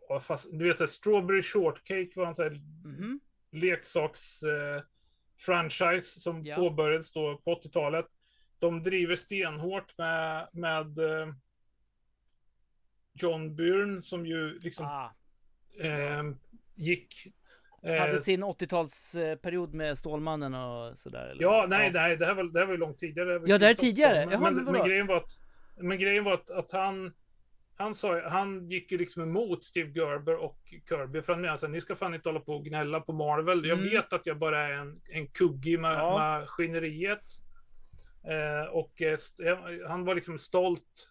ja, 0.09 0.19
fast 0.19 0.47
du 0.51 0.67
vet 0.67 0.77
så 0.77 0.83
här, 0.83 0.87
Strawberry 0.87 1.41
Shortcake 1.41 2.09
var 2.15 2.25
en 2.27 2.35
så 2.35 2.43
här 2.43 2.61
Mhm. 2.85 3.19
leksaks 3.51 4.43
eh, 4.43 4.81
franchise 5.37 6.19
som 6.19 6.45
Ja. 6.45 6.55
påbörjades 6.55 7.13
då 7.13 7.37
på 7.37 7.51
80-talet. 7.51 8.05
De 8.59 8.83
driver 8.83 9.15
stenhårt 9.15 9.97
med, 9.97 10.47
med 10.53 10.97
eh, 10.99 11.27
John 13.13 13.55
Byrne 13.55 14.01
som 14.01 14.25
ju 14.25 14.59
liksom 14.59 14.85
Ah, 14.85 15.13
eh, 15.81 16.23
gick. 16.75 17.27
eh, 17.83 17.95
hade 18.01 18.19
sin 18.19 18.43
80-talsperiod 18.43 19.73
med 19.73 19.97
Stålmannen 19.97 20.53
och 20.55 20.97
sådär 20.97 21.25
eller? 21.27 21.41
ja, 21.41 21.65
nej, 21.69 21.91
nej, 21.91 22.17
det 22.17 22.25
här 22.25 22.33
var, 22.33 22.43
det 22.43 22.59
här 22.59 22.65
var 22.65 22.73
ju 22.73 22.79
långt 22.79 22.97
tidigare. 22.97 23.41
Ja, 23.45 23.57
det 23.57 23.65
här 23.65 23.71
är 23.73 23.75
tidigare. 23.75 24.15
80-tal. 24.15 24.31
Jaha, 24.31 24.51
men, 24.51 24.63
men 24.63 24.73
men, 24.73 24.87
grejen 24.87 25.07
var 25.07 25.15
att, 25.17 25.37
men 25.77 25.99
grejen 25.99 26.23
var 26.23 26.33
att, 26.33 26.51
att 26.51 26.71
han 26.71 27.13
han, 27.75 27.95
sa, 27.95 28.29
han 28.29 28.69
gick 28.69 28.91
ju 28.91 28.97
liksom 28.97 29.23
emot 29.23 29.63
Steve 29.63 29.89
Gerber 29.99 30.35
och 30.35 30.73
Kirby 30.89 31.21
för 31.21 31.33
han 31.33 31.41
menade 31.41 31.65
att 31.65 31.71
ni 31.71 31.81
ska 31.81 31.95
fan 31.95 32.13
inte 32.13 32.29
hålla 32.29 32.39
på 32.39 32.53
och 32.55 32.65
gnälla 32.65 32.99
på 33.01 33.13
Marvel. 33.13 33.65
Jag 33.65 33.77
Mm. 33.79 33.89
vet 33.89 34.13
att 34.13 34.25
jag 34.25 34.37
bara 34.37 34.59
är 34.67 34.71
en, 34.71 35.01
en 35.09 35.27
kugge 35.27 35.77
med 35.77 35.91
Ja. 35.91 36.17
maskineriet. 36.17 37.23
Eh, 38.23 38.69
och 38.71 39.01
eh, 39.01 39.17
han 39.87 40.05
var 40.05 40.15
liksom 40.15 40.37
stolt 40.37 41.09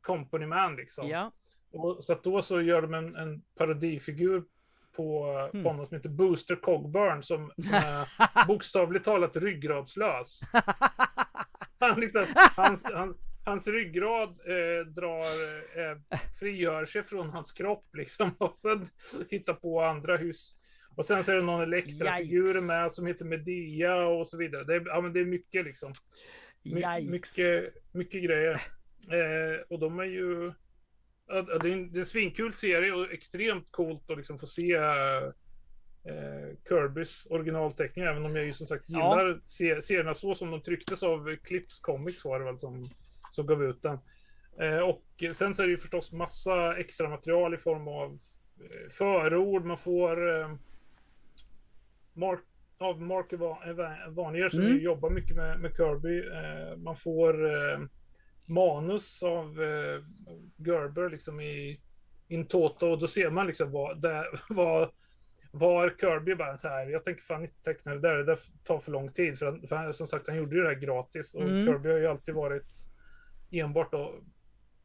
company 0.00 0.46
man 0.46 0.76
liksom. 0.76 1.08
Ja. 1.08 1.32
Och, 1.72 2.04
så 2.04 2.12
att 2.12 2.24
då 2.24 2.42
så 2.42 2.60
gör 2.60 2.82
de 2.82 2.94
en, 2.94 3.16
en 3.16 3.42
parodifigur 3.58 4.44
på, 4.96 5.24
Mm. 5.52 5.62
på 5.64 5.70
honom 5.70 5.86
som 5.86 5.96
heter 5.96 6.08
Booster 6.08 6.56
Cogburn 6.56 7.22
som, 7.22 7.52
som 7.56 7.74
är 7.74 8.46
bokstavligt 8.46 9.04
talat 9.04 9.36
ryggradslös. 9.36 10.40
Han 11.78 12.00
liksom, 12.00 12.24
hans, 12.56 12.92
han, 12.92 13.18
hans 13.44 13.68
ryggrad 13.68 14.28
eh, 14.28 14.86
drar, 14.86 15.20
eh, 15.80 16.18
frigör 16.40 16.84
sig 16.86 17.02
från 17.02 17.30
hans 17.30 17.52
kropp 17.52 17.94
liksom 17.94 18.34
och 18.38 18.58
sen 18.58 18.86
hittar 19.30 19.54
på 19.54 19.82
andra 19.82 20.16
hus. 20.16 20.56
Och 20.96 21.04
sen 21.04 21.24
så 21.24 21.32
är 21.32 21.36
det 21.36 21.42
någon 21.42 21.62
Elektra-figurer 21.62 22.48
Yikes. 22.48 22.66
med 22.66 22.92
som 22.92 23.06
heter 23.06 23.24
Medea 23.24 24.06
och 24.06 24.28
så 24.28 24.36
vidare. 24.36 24.64
Det 24.64 24.74
är, 24.74 24.82
ja, 24.86 25.00
men 25.00 25.12
det 25.12 25.20
är 25.20 25.24
mycket 25.24 25.64
liksom. 25.64 25.92
My, 26.62 27.10
mycket, 27.10 27.74
mycket 27.92 28.24
grejer. 28.24 28.52
Eh, 29.10 29.60
och 29.68 29.78
de 29.78 29.98
är 29.98 30.04
ju... 30.04 30.52
Ja, 31.26 31.42
det, 31.42 31.68
är 31.68 31.72
en, 31.72 31.92
det 31.92 31.98
är 31.98 32.00
en 32.00 32.06
svinkul 32.06 32.52
serie 32.52 32.92
och 32.92 33.12
extremt 33.12 33.70
coolt 33.70 34.10
att 34.10 34.16
liksom 34.16 34.38
få 34.38 34.46
se 34.46 34.72
eh, 34.72 36.56
Kirbys 36.68 37.26
originalteckning. 37.30 38.04
Även 38.04 38.24
om 38.24 38.36
jag 38.36 38.44
ju 38.44 38.52
som 38.52 38.66
sagt 38.66 38.84
Ja. 38.88 38.98
gillar 38.98 39.40
se, 39.44 39.82
serierna 39.82 40.14
så 40.14 40.34
som 40.34 40.50
de 40.50 40.62
trycktes 40.62 41.02
av 41.02 41.36
Clips 41.36 41.78
Comics 41.80 42.24
var 42.24 42.38
det 42.38 42.44
väl 42.44 42.58
som, 42.58 42.88
som 43.30 43.46
gav 43.46 43.64
ut 43.64 43.82
den. 43.82 43.98
Eh, 44.60 44.78
och 44.78 45.04
sen 45.32 45.54
så 45.54 45.62
är 45.62 45.66
det 45.66 45.72
ju 45.72 45.78
förstås 45.78 46.12
massa 46.12 46.76
extra 46.76 47.08
material 47.08 47.54
i 47.54 47.56
form 47.56 47.88
av 47.88 48.18
eh, 48.60 48.90
förord. 48.90 49.64
Man 49.64 49.78
får 49.78 50.40
eh, 50.40 50.54
Mark, 52.14 52.40
av 52.78 53.02
Mark 53.02 53.32
Vanier 54.14 54.48
som 54.48 54.60
Mm. 54.60 54.78
jobbar 54.78 55.10
mycket 55.10 55.36
med, 55.36 55.60
med 55.60 55.76
Kirby. 55.76 56.18
Eh, 56.18 56.76
man 56.76 56.96
får 56.96 57.44
eh, 57.46 57.78
manus 58.46 59.22
av 59.22 59.62
eh, 59.62 60.02
Gerber 60.66 61.10
liksom 61.10 61.40
i 61.40 61.80
in 62.28 62.46
toto 62.46 62.86
och 62.88 62.98
då 62.98 63.06
ser 63.06 63.30
man 63.30 63.46
liksom 63.46 63.70
vad, 63.72 64.02
där, 64.02 64.26
vad 64.54 64.90
var 65.52 65.94
Kirby 66.00 66.34
bara 66.34 66.56
så 66.56 66.68
här. 66.68 66.86
Jag 66.86 67.04
tänker 67.04 67.22
fan 67.22 67.42
inte 67.42 67.62
teckna 67.62 67.94
det 67.94 68.00
där. 68.00 68.16
Det 68.16 68.24
där 68.24 68.38
tar 68.64 68.78
för 68.78 68.92
lång 68.92 69.12
tid. 69.12 69.38
För, 69.38 69.46
att- 69.46 69.68
för 69.68 69.76
han, 69.76 69.94
som 69.94 70.06
sagt, 70.06 70.26
han 70.28 70.36
gjorde 70.36 70.56
ju 70.56 70.62
det 70.62 70.68
här 70.68 70.74
gratis. 70.80 71.34
Och 71.34 71.42
Mm. 71.42 71.66
Kirby 71.66 71.88
har 71.90 71.98
ju 71.98 72.06
alltid 72.06 72.34
varit 72.34 72.72
enbart 73.50 73.92
då, 73.92 74.14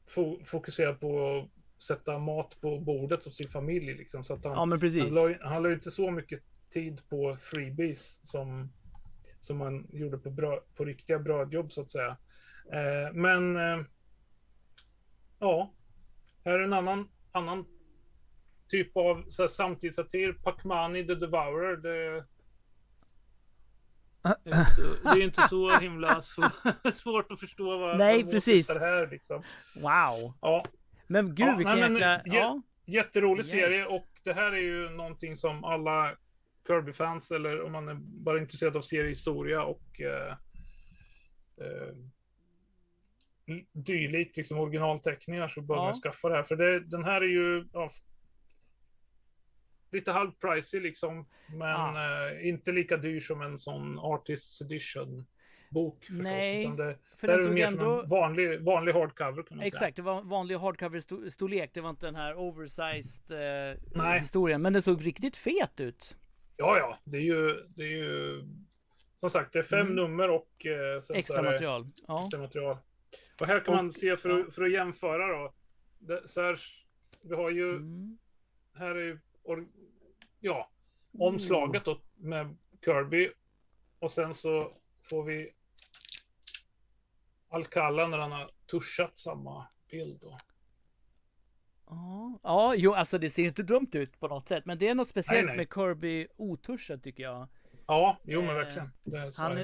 fo, 0.09 0.45
fokuserad 0.45 0.99
på 0.99 1.45
sätta 1.77 2.17
mat 2.19 2.57
på 2.61 2.79
bordet 2.79 3.27
åt 3.27 3.33
sin 3.35 3.49
familj 3.49 3.93
liksom. 3.93 4.23
Så 4.23 4.33
att 4.33 4.43
han, 4.43 4.53
Ja 4.53 4.65
men 4.65 4.71
han, 4.71 4.79
precis. 4.79 5.03
la, 5.15 5.35
han 5.41 5.63
la 5.63 5.69
ju 5.69 5.75
inte 5.75 5.91
så 5.91 6.11
mycket 6.11 6.39
tid 6.69 7.01
på 7.09 7.35
freebies 7.35 8.19
som, 8.21 8.69
som 9.39 9.57
man 9.57 9.87
gjorde 9.93 10.17
på, 10.17 10.29
bröd, 10.29 10.59
på 10.75 10.85
riktiga 10.85 11.19
brödjobb 11.19 11.71
så 11.71 11.81
att 11.81 11.91
säga. 11.91 12.17
Eh, 12.73 13.13
men 13.13 13.55
eh, 13.55 13.85
ja, 15.39 15.73
här 16.45 16.53
är 16.53 16.63
en 16.63 16.73
annan, 16.73 17.09
annan 17.31 17.65
typ 18.67 18.97
av 18.97 19.25
så 19.27 19.43
här, 19.43 19.47
samtidssatir. 19.47 20.33
Pacmani 20.33 21.07
the 21.07 21.15
Devourer. 21.15 21.77
Det, 21.77 22.25
det, 24.43 24.49
är 24.49 24.55
inte 24.55 24.71
så, 24.75 24.81
det 25.13 25.19
är 25.19 25.23
inte 25.23 25.47
så 25.47 25.77
himla 25.77 26.21
så, 26.21 26.49
svårt 26.91 27.31
att 27.31 27.39
förstå 27.39 27.77
vad 27.77 27.97
Nej, 27.97 28.23
vad 28.23 28.31
precis. 28.31 28.69
åsyftar 28.69 28.85
här 28.87 29.07
liksom. 29.07 29.43
Wow. 29.75 30.33
Ja, 30.41 30.63
Men 31.07 31.35
gud 31.35 31.47
Ja, 31.47 31.55
vilken 31.55 31.79
nej, 31.79 31.91
jäkla... 31.91 32.21
Ja. 32.25 32.61
jätterolig 32.85 33.41
Yes. 33.41 33.49
serie 33.51 33.85
och 33.85 34.07
det 34.23 34.33
här 34.33 34.51
är 34.51 34.61
ju 34.61 34.89
någonting 34.89 35.35
som 35.35 35.63
alla 35.63 36.15
Kirby-fans 36.69 37.31
eller 37.31 37.61
om 37.61 37.71
man 37.71 37.87
är 37.87 37.93
bara 37.99 38.39
intresserad 38.39 38.77
av 38.77 38.81
seriehistoria 38.81 39.63
och 39.63 40.01
eh, 40.01 40.31
eh, 41.57 41.93
dylikt, 43.73 44.37
liksom 44.37 44.57
originalteckningar 44.59 45.47
så 45.47 45.61
bör 45.61 45.75
Ja. 45.75 45.83
man 45.83 45.93
skaffa 45.93 46.29
det 46.29 46.35
här. 46.35 46.43
För 46.43 46.55
det, 46.55 46.79
den 46.79 47.03
här 47.03 47.21
är 47.21 47.27
ju 47.27 47.67
ja, 47.73 47.89
lite 49.91 50.11
halvpricey 50.11 50.79
liksom, 50.79 51.27
men 51.47 51.75
Ah. 51.75 52.29
eh, 52.31 52.47
inte 52.47 52.71
lika 52.71 52.97
dyr 52.97 53.19
som 53.19 53.41
en 53.41 53.59
sån 53.59 53.99
Artists 53.99 54.61
Edition 54.61 55.25
bok 55.71 55.97
förstås. 56.05 56.23
Nej, 56.23 56.63
utan 56.63 56.75
det, 56.75 56.97
För 57.17 57.27
det 57.27 57.33
är 57.33 57.49
mer 57.49 57.67
ändå... 57.67 57.79
som 57.79 58.03
en 58.03 58.09
vanlig, 58.09 58.61
vanlig 58.61 58.93
hardcover 58.93 59.43
kan 59.43 59.57
man 59.57 59.59
säga. 59.59 59.67
Exakt, 59.67 59.95
det 59.95 60.01
var 60.01 60.21
vanlig 60.21 60.55
hardcover-storlek. 60.57 61.69
Det 61.73 61.81
var 61.81 61.89
inte 61.89 62.05
den 62.05 62.15
här 62.15 62.35
oversized 62.37 63.31
eh, 63.95 64.13
historien. 64.13 64.61
Men 64.61 64.73
den 64.73 64.81
såg 64.81 65.05
riktigt 65.05 65.37
fet 65.37 65.79
ut. 65.79 66.17
Ja, 66.61 66.77
ja, 66.77 66.97
det 67.03 67.17
är 67.17 67.21
ju, 67.21 67.67
det 67.75 67.83
är 67.83 67.87
ju 67.87 68.43
som 69.19 69.29
sagt, 69.29 69.53
det 69.53 69.59
är 69.59 69.63
fem 69.63 69.79
Mm. 69.79 69.95
nummer 69.95 70.29
och 70.29 70.65
eh, 70.65 71.17
Extra 71.17 71.41
material. 71.43 71.85
Ja. 72.07 72.21
extra 72.23 72.39
material. 72.39 72.77
Och 73.41 73.47
här 73.47 73.59
kan 73.59 73.75
man 73.75 73.85
Och- 73.85 73.93
se 73.93 74.17
för, 74.17 74.29
ja. 74.29 74.45
att, 74.47 74.55
för 74.55 74.61
att 74.63 74.71
jämföra 74.71 75.27
då. 75.37 75.53
Det, 75.99 76.29
så 76.29 76.41
här, 76.41 76.59
vi 77.21 77.35
har 77.35 77.49
ju, 77.49 77.69
Mm. 77.69 78.17
här 78.73 78.95
är 78.95 79.03
ju, 79.05 79.19
or, 79.43 79.67
ja, 80.39 80.71
omslaget 81.19 81.85
då 81.85 82.01
med 82.15 82.57
Kirby. 82.85 83.31
Och 83.99 84.11
sen 84.11 84.33
så 84.33 84.73
får 85.09 85.23
vi 85.23 85.51
Alcala 87.49 88.07
när 88.07 88.17
han 88.17 88.31
har 88.31 88.49
tuschat 88.71 89.17
samma 89.17 89.67
bild 89.91 90.19
då. 90.21 90.37
Ja, 91.89 92.39
ja, 92.43 92.73
jo, 92.77 92.93
alltså 92.93 93.17
det 93.17 93.29
ser 93.29 93.43
inte 93.43 93.63
dumt 93.63 93.89
ut 93.93 94.19
på 94.19 94.27
något 94.27 94.47
sätt. 94.47 94.65
Men 94.65 94.77
det 94.77 94.87
är 94.87 94.95
något 94.95 95.09
speciellt 95.09 95.47
nej. 95.47 95.57
med 95.57 95.67
Kirby 95.73 96.27
otuschad 96.37 97.03
tycker 97.03 97.23
jag. 97.23 97.47
Ja, 97.87 98.17
jo 98.23 98.41
men 98.41 98.49
Eh, 98.49 98.55
verkligen. 98.55 98.91
Han, 99.37 99.57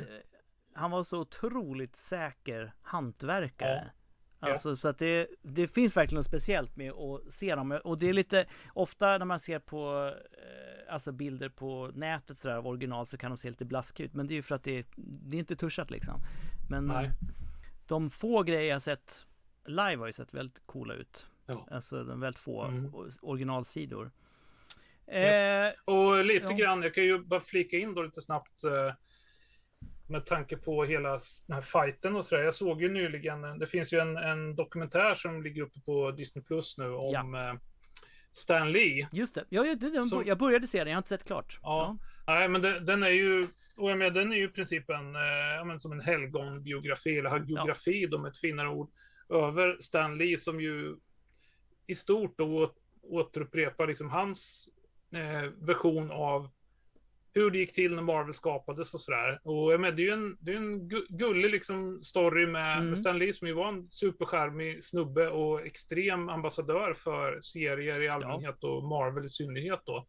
han 0.73 0.91
var 0.91 1.03
så 1.03 1.19
otroligt 1.21 1.95
säker 1.95 2.73
hantverkare. 2.81 3.83
Ja. 4.39 4.49
Alltså 4.49 4.75
så 4.75 4.87
att 4.87 4.97
det, 4.97 5.27
det 5.41 5.67
finns 5.67 5.97
verkligen 5.97 6.15
något 6.15 6.25
speciellt 6.25 6.75
med 6.75 6.91
att 6.93 7.31
se 7.33 7.55
dem. 7.55 7.79
Och 7.83 7.99
det 7.99 8.09
är 8.09 8.13
lite, 8.13 8.45
ofta 8.73 9.17
när 9.17 9.25
man 9.25 9.39
ser 9.39 9.59
på 9.59 10.11
eh, 10.31 10.93
alltså 10.93 11.11
bilder 11.11 11.49
på 11.49 11.91
nätet 11.93 12.37
sådär 12.37 12.55
av 12.55 12.67
original 12.67 13.05
så 13.07 13.17
kan 13.17 13.31
de 13.31 13.37
se 13.37 13.49
lite 13.49 13.65
blaskiga 13.65 14.05
ut. 14.05 14.13
Men 14.13 14.27
det 14.27 14.33
är 14.33 14.35
ju 14.35 14.41
för 14.41 14.55
att 14.55 14.63
det, 14.63 14.77
är- 14.79 14.85
det 14.97 15.37
är 15.37 15.39
inte 15.39 15.55
tuschat 15.55 15.91
liksom. 15.91 16.21
Men 16.69 16.85
Nej. 16.85 17.11
de 17.85 18.09
få 18.09 18.43
grejer 18.43 18.69
jag 18.71 18.81
sett 18.81 19.25
live 19.65 19.95
har 19.95 20.07
ju 20.07 20.13
sett 20.13 20.33
väldigt 20.33 20.61
coola 20.65 20.93
ut. 20.93 21.27
Ja. 21.45 21.67
Alltså 21.71 22.03
de 22.03 22.19
väldigt 22.19 22.39
få 22.39 22.63
Mm. 22.63 22.91
originalsidor. 23.21 24.11
Ja. 25.05 25.13
Eh, 25.13 25.71
Och 25.85 26.25
lite 26.25 26.45
Ja. 26.49 26.51
grann, 26.55 26.81
jag 26.81 26.93
kan 26.93 27.03
ju 27.03 27.19
bara 27.19 27.41
flika 27.41 27.77
in 27.77 27.93
då 27.93 28.01
lite 28.01 28.21
snabbt 28.21 28.63
eh, 28.63 28.93
med 30.09 30.25
tanke 30.25 30.57
på 30.57 30.83
hela 30.83 31.09
den 31.47 31.53
här 31.55 31.61
fighten 31.61 32.15
och 32.15 32.25
sådär. 32.25 32.43
Jag 32.43 32.55
såg 32.55 32.81
ju 32.81 32.89
nyligen, 32.89 33.43
eh, 33.43 33.55
det 33.55 33.67
finns 33.67 33.93
ju 33.93 33.99
en, 33.99 34.17
en 34.17 34.55
dokumentär 34.55 35.15
som 35.15 35.43
ligger 35.43 35.61
uppe 35.61 35.79
på 35.81 36.11
Disney 36.11 36.43
Plus 36.45 36.77
nu 36.77 36.89
om 36.89 37.35
eh, 37.35 37.53
Stan 38.31 38.71
Lee. 38.71 39.07
just 39.11 39.35
det, 39.35 39.43
jag, 39.49 39.67
jag, 39.67 40.05
Så- 40.05 40.23
jag 40.25 40.37
började 40.37 40.67
se 40.67 40.77
den, 40.79 40.87
jag 40.87 40.95
har 40.95 40.99
inte 40.99 41.09
sett 41.09 41.23
klart. 41.25 41.59
Ja. 41.61 41.97
Nej, 42.27 42.47
men 42.49 42.61
det, 42.61 42.79
den 42.79 43.03
är 43.03 43.09
ju, 43.09 43.47
och 43.77 43.91
jag 43.91 43.97
menar, 43.97 44.11
den 44.11 44.31
är 44.31 44.35
ju 44.37 44.43
i 44.43 44.47
princip 44.47 44.89
en, 44.89 45.15
eh, 45.15 45.21
ja, 45.67 45.79
som 45.79 45.91
en 45.91 46.01
helgonbiografi, 46.01 47.17
eller 47.19 47.29
hagiografi 47.29 48.05
då 48.05 48.17
med 48.17 48.29
ett 48.31 48.37
finare 48.37 48.69
ord, 48.69 48.89
över 49.29 49.77
Stan 49.79 50.17
Lee 50.17 50.37
som 50.37 50.61
ju 50.61 50.95
i 51.87 51.95
stort 51.95 52.37
då 52.37 52.63
åt- 52.63 52.81
återupprepar 53.01 53.87
liksom 53.87 54.09
hans 54.09 54.69
eh, 55.11 55.49
version 55.61 56.11
av 56.11 56.49
hur 57.33 57.51
det 57.51 57.57
gick 57.57 57.73
till 57.73 57.95
när 57.95 58.01
Marvel 58.01 58.33
skapades 58.33 58.93
och 58.93 59.01
sådär. 59.01 59.39
Och 59.43 59.73
jag 59.73 59.81
menar, 59.81 59.95
det 59.95 60.01
är 60.01 60.05
ju 60.05 60.11
en, 60.13 60.37
det 60.39 60.51
är 60.51 60.55
en 60.55 60.89
gu- 60.91 61.05
gullig 61.09 61.49
liksom 61.51 62.03
story 62.03 62.47
med, 62.47 62.77
Mm. 62.77 62.95
Stan 62.95 63.19
Lee 63.19 63.33
som 63.33 63.47
ju 63.47 63.53
var 63.53 63.67
en 63.67 63.89
superskärmig 63.89 64.83
snubbe 64.83 65.29
och 65.29 65.65
extrem 65.65 66.29
ambassadör 66.29 66.93
för 66.93 67.39
serier 67.41 68.01
i 68.01 68.07
allmänhet 68.09 68.63
och 68.63 68.83
Marvel 68.83 69.25
i 69.25 69.29
synnerhet 69.29 69.79
då. 69.85 70.05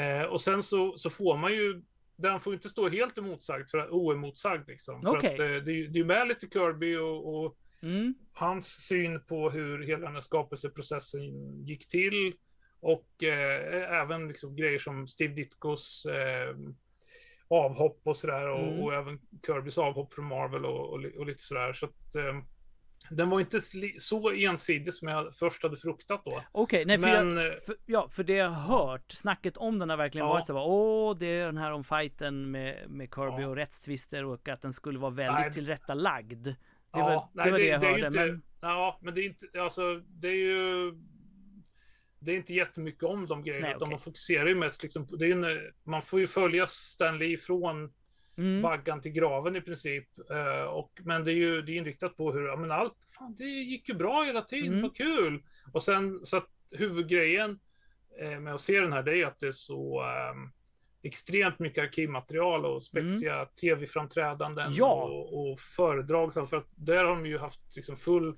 Eh, 0.00 0.22
och 0.22 0.40
sen 0.40 0.62
så, 0.62 0.98
så 0.98 1.10
får 1.10 1.36
man 1.36 1.52
ju, 1.52 1.82
den 2.16 2.40
får 2.40 2.52
ju 2.52 2.56
inte 2.56 2.68
stå 2.68 2.88
helt 2.88 3.18
emotsagd, 3.18 3.70
för, 3.70 3.90
oemotsagd 3.90 4.68
liksom. 4.68 5.02
För 5.02 5.16
Okej. 5.16 5.34
att 5.34 5.38
eh, 5.40 5.46
det, 5.46 5.60
det 5.60 5.70
är 5.72 5.94
ju 5.96 6.04
med 6.04 6.28
lite 6.28 6.46
Kirby 6.48 6.96
och, 6.96 7.44
och 7.44 7.58
Mm. 7.82 8.14
hans 8.32 8.66
syn 8.86 9.20
på 9.24 9.50
hur 9.50 9.82
hela 9.86 10.04
den 10.06 10.14
här 10.14 10.20
skapelseprocessen 10.20 11.20
gick 11.66 11.88
till. 11.88 12.32
Och 12.80 13.22
eh, 13.24 14.00
även 14.00 14.28
liksom 14.28 14.56
grejer 14.56 14.78
som 14.78 15.06
Steve 15.08 15.34
Ditkos 15.34 16.06
eh, 16.06 16.56
avhopp 17.48 18.00
och 18.04 18.16
sådär. 18.16 18.48
Och, 18.48 18.68
Mm. 18.68 18.80
och 18.82 18.94
även 18.94 19.20
Kirbys 19.46 19.78
avhopp 19.78 20.14
från 20.14 20.24
Marvel 20.24 20.64
och, 20.64 20.92
och, 20.92 21.04
och 21.18 21.26
lite 21.26 21.42
sådär. 21.42 21.72
Så 21.72 21.86
att, 21.86 22.14
eh, 22.14 22.38
den 23.10 23.30
var 23.30 23.40
inte 23.40 23.60
så 23.98 24.30
ensidig 24.30 24.94
som 24.94 25.08
jag 25.08 25.34
först 25.36 25.62
hade 25.62 25.76
fruktat 25.76 26.24
då. 26.24 26.42
Okej, 26.52 26.84
nej 26.84 26.98
för, 26.98 27.08
jag, 27.08 27.26
Men 27.26 27.38
eh, 27.38 27.52
för, 27.66 27.76
ja, 27.86 28.08
för 28.08 28.24
det 28.24 28.32
jag 28.32 28.50
hört, 28.50 29.12
snacket 29.12 29.56
om 29.56 29.78
den 29.78 29.90
har 29.90 29.96
verkligen 29.96 30.26
Ja. 30.26 30.32
varit 30.32 30.46
så 30.46 30.58
åh, 30.62 31.16
det 31.18 31.26
är 31.26 31.46
den 31.46 31.56
här 31.58 31.72
om 31.72 31.84
fighten 31.84 32.50
med, 32.50 32.90
med 32.90 33.08
Kirby 33.14 33.42
Ja. 33.42 33.48
och 33.48 33.56
rättstvister 33.56 34.24
och 34.24 34.48
att 34.48 34.62
den 34.62 34.72
skulle 34.72 34.98
vara 34.98 35.10
väldigt 35.10 35.40
Nej. 35.40 35.52
tillrättalagd. 35.52 36.48
Det 36.92 36.98
Ja, 36.98 37.04
var, 37.04 37.28
nej, 37.32 37.44
det, 37.44 37.50
var 37.50 37.58
det, 37.58 37.64
jag 37.66 37.80
det 37.80 37.86
hörde, 37.86 38.06
inte- 38.06 38.26
men 38.26 38.42
Ja, 38.60 38.98
men 39.02 39.14
det 39.14 39.20
är 39.20 39.24
inte, 39.24 39.62
alltså 39.62 40.02
det 40.08 40.28
är 40.28 40.32
ju 40.36 40.92
det 42.18 42.32
är 42.32 42.36
inte 42.36 42.54
jättemycket 42.54 43.02
om 43.02 43.26
de 43.26 43.44
grejerna, 43.44 43.66
Nej, 43.66 43.76
utan 43.76 43.82
okej. 43.86 43.90
man 43.90 44.00
fokuserar 44.00 44.46
ju 44.46 44.54
mest 44.54 44.82
liksom, 44.82 45.06
det 45.18 45.26
är 45.26 45.32
en, 45.32 45.72
man 45.84 46.02
får 46.02 46.20
ju 46.20 46.26
följa 46.26 46.66
Stan 46.66 47.18
Lee 47.18 47.36
från 47.36 47.92
mm, 48.38 48.62
vaggan 48.62 49.00
till 49.00 49.12
graven 49.12 49.56
i 49.56 49.60
princip. 49.60 50.08
Eh, 50.30 50.64
och, 50.64 51.00
men 51.04 51.24
det 51.24 51.32
är 51.32 51.34
ju 51.34 51.62
det 51.62 51.72
är 51.72 51.76
inriktat 51.76 52.16
på 52.16 52.32
hur, 52.32 52.46
ja 52.48 52.56
men 52.56 52.70
allt, 52.70 52.94
fan 53.18 53.34
det 53.38 53.44
gick 53.44 53.88
ju 53.88 53.94
bra 53.94 54.22
hela 54.24 54.42
tiden, 54.42 54.68
Mm. 54.68 54.82
vad 54.82 54.96
kul! 54.96 55.42
Och 55.72 55.82
sen 55.82 56.20
så 56.24 56.36
att 56.36 56.48
huvudgrejen 56.70 57.58
eh, 58.20 58.40
med 58.40 58.54
att 58.54 58.60
se 58.60 58.80
den 58.80 58.92
här, 58.92 59.02
det 59.02 59.10
är 59.10 59.16
ju 59.16 59.24
att 59.24 59.40
det 59.40 59.46
är 59.46 59.52
så 59.52 60.02
ehm, 60.02 60.50
extremt 61.02 61.58
mycket 61.58 61.82
arkivmaterial 61.84 62.64
och 62.66 62.82
spexiga 62.82 63.46
tv-framträdanden 63.60 64.64
Mm. 64.66 64.76
Ja. 64.78 65.02
och, 65.04 65.50
och 65.50 65.60
föredrag. 65.60 66.34
För 66.34 66.56
att 66.56 66.68
där 66.74 67.04
har 67.04 67.14
de 67.14 67.26
ju 67.26 67.38
haft 67.38 67.76
liksom 67.76 67.96
full 67.96 68.34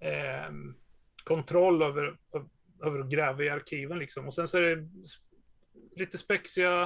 ehm, 0.00 0.74
kontroll 1.24 1.82
över, 1.82 2.16
över 2.84 2.98
att 2.98 3.10
gräva 3.10 3.42
i 3.44 3.48
arkiven 3.48 3.98
liksom. 3.98 4.26
Och 4.26 4.34
sen 4.34 4.48
så 4.48 4.58
är 4.58 4.62
det 4.76 4.88
lite 5.96 6.18
spexiga 6.18 6.82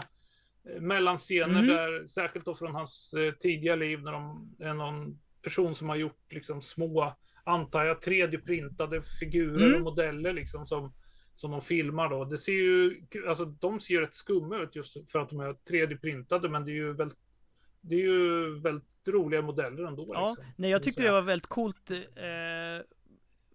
eh, 0.69 0.81
mellanscener 0.81 1.61
Mm. 1.63 1.67
där, 1.67 2.07
särskilt 2.07 2.45
då 2.45 2.55
från 2.55 2.75
hans 2.75 3.15
eh, 3.15 3.33
tidiga 3.33 3.77
liv 3.77 4.03
när 4.03 4.13
de 4.13 4.55
är 4.61 4.75
någon 4.75 5.19
person 5.43 5.75
som 5.75 5.89
har 5.89 5.97
gjort 5.97 6.33
liksom 6.33 6.63
små, 6.63 7.15
antar 7.45 7.85
jag, 7.85 7.97
3D-printade 8.03 9.03
figurer 9.21 9.67
Mm. 9.67 9.75
och 9.75 9.81
modeller 9.83 10.33
liksom 10.33 10.67
som, 10.67 10.93
som 11.35 11.51
de 11.51 11.63
filmar 11.63 12.09
då. 12.09 12.25
Det 12.25 12.39
ser 12.39 12.53
ju, 12.53 13.03
alltså 13.29 13.45
de 13.45 13.81
ser 13.81 13.95
ju 13.95 14.01
rätt 14.01 14.15
skumma 14.15 14.57
ut 14.57 14.77
just 14.77 15.11
för 15.11 15.19
att 15.19 15.31
de 15.31 15.41
är 15.41 15.53
3D-printade, 15.71 16.49
men 16.49 16.65
det 16.65 16.71
är 16.71 16.75
ju 16.75 16.93
väldigt 16.93 17.19
det 17.81 17.95
är 17.95 18.01
ju 18.01 18.61
väldigt 18.61 19.09
roliga 19.09 19.43
modeller 19.43 19.85
ändå. 19.85 20.11
ja, 20.15 20.29
liksom, 20.29 20.45
nej 20.57 20.71
jag 20.71 20.83
tyckte 20.83 21.03
det 21.03 21.11
var 21.11 21.23
väldigt 21.23 21.47
coolt 21.47 21.91
eh, 21.91 21.99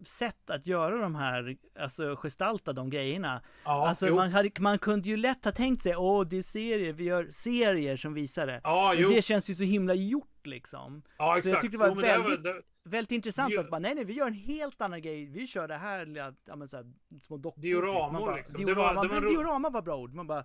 sätt 0.04 0.50
att 0.50 0.68
göra 0.68 0.98
de 0.98 1.16
här, 1.16 1.58
alltså 1.80 2.16
gestalta 2.16 2.74
de 2.74 2.90
grejerna. 2.90 3.42
Ja, 3.66 3.88
alltså 3.88 4.08
jo. 4.08 4.16
man, 4.16 4.32
hade, 4.32 4.50
man 4.60 4.80
kunde 4.80 5.10
ju 5.10 5.18
lätt 5.18 5.46
ha 5.46 5.52
tänkt 5.52 5.84
sig, 5.84 5.96
åh 5.96 6.28
det 6.28 6.38
är 6.38 6.42
serier, 6.42 6.94
vi 6.94 7.04
gör 7.04 7.28
serier 7.32 7.98
som 7.98 8.14
visar 8.14 8.48
det. 8.48 8.62
ja, 8.64 8.92
Men 8.94 9.04
jo. 9.04 9.10
det 9.10 9.22
känns 9.22 9.50
ju 9.50 9.54
så 9.56 9.64
himla 9.64 9.94
gjort 9.94 10.46
liksom. 10.46 11.02
ja, 11.18 11.32
så 11.34 11.38
exakt. 11.38 11.52
jag 11.54 11.62
tyckte 11.62 11.78
det 11.78 11.82
var 11.82 11.88
Jo, 11.88 11.96
men 11.96 12.04
det 12.04 12.30
väldigt- 12.30 12.44
det, 12.44 12.62
Väldigt 12.84 13.12
intressant 13.12 13.54
Det- 13.56 13.60
att 13.60 13.70
bara, 13.70 13.80
nej 13.80 13.96
nej 13.96 14.06
vi 14.06 14.14
gör 14.14 14.28
en 14.28 14.34
helt 14.34 14.82
annan 14.82 15.02
grej, 15.02 15.26
vi 15.26 15.48
kör 15.48 15.68
det 15.68 15.76
här, 15.76 16.06
lilla, 16.06 16.34
ja 16.48 16.56
men 16.56 16.68
såhär, 16.68 16.86
små 17.22 17.38
dockor. 17.38 17.62
Dioramor, 17.62 18.20
bara, 18.20 18.36
liksom. 18.36 18.56
Det 18.58 18.66
Diorama, 18.66 18.94
var- 18.94 19.04
det 19.04 19.08
var 19.10 19.16
men 19.16 19.24
ro- 19.24 19.30
diorama 19.30 19.70
var 19.70 19.82
bra 19.82 19.96
ord. 19.98 20.14
Man 20.14 20.28
bara, 20.28 20.44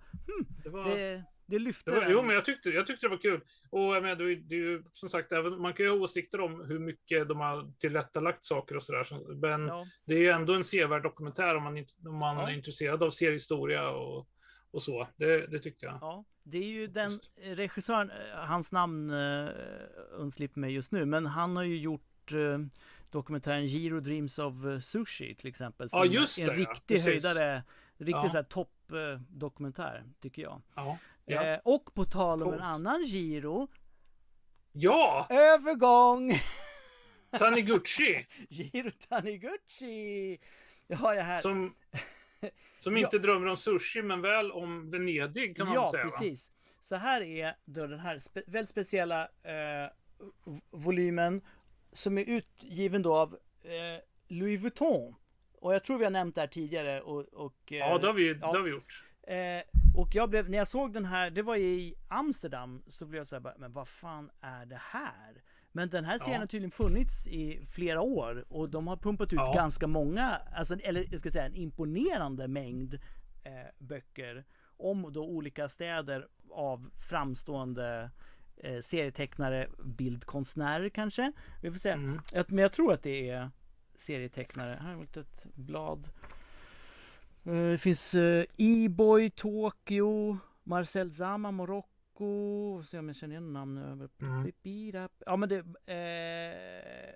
det 0.64 0.70
var, 0.70 0.84
det, 0.96 1.24
Det 1.46 1.58
lyfte 1.58 1.90
Det 1.90 2.00
var, 2.00 2.06
jo, 2.10 2.22
men 2.22 2.34
jag 2.34 2.44
tyckte, 2.44 2.70
jag 2.70 2.86
tyckte 2.86 3.06
det 3.06 3.10
var 3.10 3.16
kul. 3.18 3.40
Och 3.70 3.80
jag 3.80 4.02
menar, 4.02 4.16
det, 4.16 4.24
är- 4.32 4.36
det 4.36 4.54
är 4.54 4.58
ju 4.58 4.82
som 4.92 5.08
sagt, 5.08 5.32
även, 5.32 5.60
man 5.60 5.72
kan 5.74 5.86
ju 5.86 5.90
ha 5.92 5.98
åsikter 5.98 6.40
om 6.40 6.64
hur 6.64 6.78
mycket 6.78 7.28
de 7.28 7.40
har 7.40 7.72
tillrättalagt 7.78 8.44
saker 8.44 8.76
och 8.76 8.84
sådär. 8.84 9.04
Så, 9.04 9.14
men 9.42 9.66
Ja. 9.66 9.86
det 10.04 10.14
är 10.14 10.18
ju 10.18 10.28
ändå 10.28 10.54
en 10.54 10.64
sevärd 10.64 11.02
dokumentär 11.02 11.54
om 11.56 11.62
man, 11.62 11.84
om 12.06 12.18
man 12.18 12.36
Ja. 12.36 12.50
är 12.50 12.54
intresserad 12.54 13.02
av 13.02 13.10
seriehistoria 13.10 13.90
och, 13.90 14.28
och 14.70 14.82
så. 14.82 15.08
Det, 15.16 15.46
det 15.46 15.58
tyckte 15.58 15.86
jag. 15.86 15.98
Ja, 16.00 16.24
det 16.42 16.58
är 16.58 16.68
ju 16.68 16.86
den 16.86 17.10
Just. 17.10 17.30
regissören, 17.44 18.10
eh, 18.10 18.16
hans 18.38 18.72
namn 18.72 19.10
uh, 19.10 19.48
undslipper 20.18 20.60
mig 20.60 20.72
just 20.74 20.92
nu, 20.92 21.04
men 21.04 21.26
han 21.26 21.56
har 21.56 21.62
ju 21.62 21.76
gjort 21.78 22.32
eh, 22.32 22.58
dokumentären 23.10 23.66
Giro 23.66 24.00
Dreams 24.00 24.38
of 24.38 24.54
Sushi 24.82 25.34
till 25.34 25.48
exempel. 25.48 25.88
Ja, 25.92 25.98
som 25.98 26.12
just 26.12 26.38
En 26.38 26.46
det, 26.46 26.52
ja. 26.52 26.58
riktig 26.60 26.96
Precis. 26.96 27.04
höjdare, 27.24 27.62
riktig 27.98 28.12
Ja. 28.14 28.28
så 28.30 28.36
här 28.36 28.42
topp 28.42 28.70
eh, 28.92 29.20
dokumentär, 29.28 30.04
tycker 30.20 30.42
jag. 30.42 30.62
Ja. 30.74 30.98
Ja. 31.26 31.44
Eh, 31.46 31.60
och 31.64 31.94
på 31.94 32.04
tal 32.04 32.42
om 32.42 32.48
en 32.48 32.58
Coolt. 32.58 32.64
annan 32.64 33.04
Giro, 33.04 33.68
ja! 34.72 35.26
övergång! 35.30 36.32
Taniguchi! 37.38 38.26
Giro 38.48 38.90
Taniguchi! 39.08 40.38
Jag 40.86 40.96
har 40.96 41.14
jag 41.14 41.22
här. 41.24 41.36
Som, 41.40 41.74
som 42.78 42.96
Ja. 42.96 43.04
inte 43.04 43.18
drömmer 43.18 43.46
om 43.46 43.56
sushi, 43.56 44.02
men 44.02 44.20
väl 44.22 44.52
om 44.52 44.90
Venedig 44.90 45.56
kan 45.56 45.66
man 45.66 45.74
ja, 45.74 45.90
säga. 45.90 46.04
Va? 46.04 46.10
precis. 46.10 46.50
Så 46.80 46.96
här 46.96 47.20
är 47.20 47.54
då 47.64 47.86
den 47.86 47.98
här 48.00 48.18
spe 48.18 48.42
väldigt 48.46 48.70
speciella 48.70 49.22
eh, 49.22 49.90
volymen 50.70 51.40
som 51.92 52.18
är 52.18 52.24
utgiven 52.24 53.02
då 53.02 53.16
av 53.16 53.38
eh, 53.62 54.00
Louis 54.28 54.60
Vuitton. 54.60 55.14
Och 55.60 55.74
jag 55.74 55.84
tror 55.84 55.98
vi 55.98 56.04
har 56.04 56.10
nämnt 56.10 56.34
det 56.34 56.40
här 56.40 56.48
tidigare 56.48 57.00
och... 57.00 57.20
och 57.32 57.72
eh, 57.72 57.78
Ja, 57.78 57.98
det 57.98 58.06
har 58.06 58.14
vi, 58.14 58.28
ja. 58.28 58.34
det 58.34 58.46
har 58.46 58.62
vi 58.62 58.70
gjort. 58.70 59.04
Eh, 59.26 59.62
och 59.96 60.14
jag 60.14 60.30
blev, 60.30 60.50
när 60.50 60.58
jag 60.58 60.68
såg 60.68 60.92
den 60.92 61.04
här, 61.04 61.30
det 61.30 61.42
var 61.42 61.56
i 61.56 61.94
Amsterdam, 62.08 62.82
så 62.86 63.06
blev 63.06 63.20
jag 63.20 63.26
så 63.28 63.36
här, 63.40 63.54
men 63.58 63.72
vad 63.72 63.88
fan 63.88 64.30
är 64.40 64.66
det 64.66 64.80
här? 64.80 65.42
Men 65.72 65.88
den 65.88 66.04
här 66.04 66.18
serien 66.18 66.34
Ja. 66.34 66.40
har 66.40 66.46
tydligen 66.46 66.70
funnits 66.70 67.26
i 67.26 67.64
flera 67.72 68.00
år 68.00 68.44
och 68.48 68.70
de 68.70 68.86
har 68.86 68.96
pumpat 68.96 69.32
ut 69.32 69.36
Ja. 69.36 69.52
ganska 69.54 69.86
många, 69.86 70.28
alltså, 70.30 70.74
eller 70.80 71.06
jag 71.10 71.20
ska 71.20 71.30
säga 71.30 71.46
en 71.46 71.54
imponerande 71.54 72.48
mängd 72.48 72.94
eh, 73.42 73.50
böcker 73.78 74.44
om 74.76 75.12
då 75.12 75.24
olika 75.24 75.68
städer 75.68 76.28
av 76.50 76.90
framstående 77.08 78.10
eh, 78.56 78.78
serietecknare, 78.80 79.66
bildkonstnärer 79.84 80.88
kanske. 80.88 81.32
Vi 81.62 81.70
får 81.70 81.78
se. 81.78 81.90
Mm. 81.90 82.20
Men 82.48 82.58
jag 82.58 82.72
tror 82.72 82.92
att 82.92 83.02
det 83.02 83.30
är 83.30 83.50
serietecknare. 83.94 84.78
Här 84.80 84.92
har 84.94 85.00
vi 85.00 85.20
ett 85.20 85.46
blad. 85.54 86.08
Eh, 87.44 87.52
Det 87.70 87.78
finns 87.78 88.14
E-boy 88.58 89.30
Tokyo, 89.30 90.38
Marcel 90.62 91.12
Zama 91.12 91.50
Marocko. 91.50 92.82
Se 92.82 92.98
om 92.98 93.08
jag 93.08 93.16
känner 93.16 93.32
igen 93.34 93.52
namn 93.52 93.78
över. 93.78 94.08
Mm. 94.20 94.52
Ja 95.26 95.36
men 95.36 95.48
det 95.48 95.58
eh, 95.92 97.14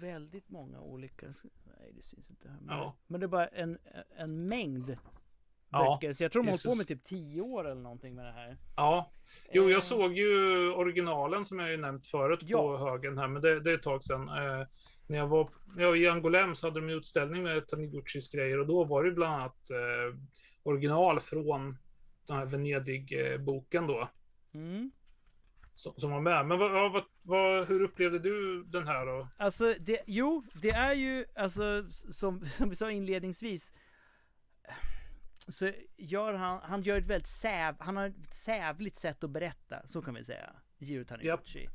väldigt 0.00 0.48
många 0.50 0.80
olika. 0.80 1.26
Nej 1.64 1.92
det 1.96 2.02
syns 2.02 2.30
inte 2.30 2.48
här. 2.48 2.58
Men, 2.60 2.76
Ja. 2.76 2.94
men 3.06 3.20
det 3.20 3.26
är 3.26 3.28
bara 3.28 3.46
en, 3.46 3.78
en 4.16 4.46
mängd 4.46 4.96
Ja, 5.74 5.98
böcker. 6.00 6.12
Så 6.12 6.24
jag 6.24 6.32
tror 6.32 6.42
de 6.42 6.46
har 6.48 6.52
hållit 6.52 6.64
på 6.64 6.74
med 6.74 6.88
typ 6.88 7.02
10 7.02 7.40
år 7.42 7.64
eller 7.64 7.80
någonting 7.82 8.14
med 8.14 8.24
det 8.24 8.32
här. 8.32 8.56
Ja, 8.76 9.10
jo, 9.52 9.64
Eh, 9.64 9.70
jag 9.70 9.82
såg 9.82 10.12
ju 10.12 10.70
originalen 10.72 11.44
som 11.46 11.58
jag 11.58 11.70
ju 11.70 11.76
nämnt 11.76 12.06
förut 12.06 12.40
Ja. 12.42 12.58
på 12.58 12.76
högen 12.90 13.18
här, 13.18 13.28
men 13.28 13.42
det, 13.42 13.60
det 13.60 13.70
är 13.70 13.74
ett 13.74 13.82
tag 13.82 14.04
sedan. 14.04 14.28
När 15.06 15.18
jag 15.18 15.28
var 15.28 15.50
när 15.74 15.82
jag 15.82 15.90
var 15.90 15.96
i 15.96 16.08
Angolem 16.08 16.54
så 16.54 16.66
hade 16.66 16.80
de 16.80 16.90
utställning 16.90 17.42
med 17.42 17.68
Taniguchis 17.68 18.28
grejer 18.28 18.58
och 18.58 18.66
då 18.66 18.84
var 18.84 19.04
det 19.04 19.10
bland 19.10 19.34
annat 19.34 19.70
eh, 19.70 20.18
original 20.62 21.20
från 21.20 21.78
den 22.26 22.36
här 22.36 22.46
Venedig-boken 22.46 23.86
då. 23.86 24.08
Mm. 24.54 24.90
Som, 25.74 25.94
som 25.96 26.10
var 26.10 26.20
med. 26.20 26.46
Men 26.46 26.58
vad, 26.58 26.92
vad, 26.92 27.04
vad, 27.22 27.68
hur 27.68 27.82
upplevde 27.82 28.18
du 28.18 28.64
den 28.64 28.86
här 28.86 29.06
då? 29.06 29.28
Alltså, 29.36 29.74
det, 29.80 30.02
jo, 30.06 30.44
det 30.62 30.70
är 30.70 30.94
ju, 30.94 31.24
alltså, 31.34 31.84
som, 31.90 32.44
som 32.50 32.68
vi 32.68 32.76
sa 32.76 32.90
inledningsvis, 32.90 33.72
så 35.48 35.70
gör 35.96 36.34
han, 36.34 36.60
han 36.62 36.82
gör 36.82 36.98
ett 36.98 37.06
väldigt 37.06 37.26
säv, 37.26 37.74
han 37.78 37.96
har 37.96 38.06
ett 38.06 38.34
sävligt 38.34 38.96
sätt 38.96 39.24
att 39.24 39.30
berätta, 39.30 39.86
så 39.86 40.02
kan 40.02 40.14
vi 40.14 40.24
säga, 40.24 40.50
Jiro 40.78 41.04
Taniguchi. 41.04 41.68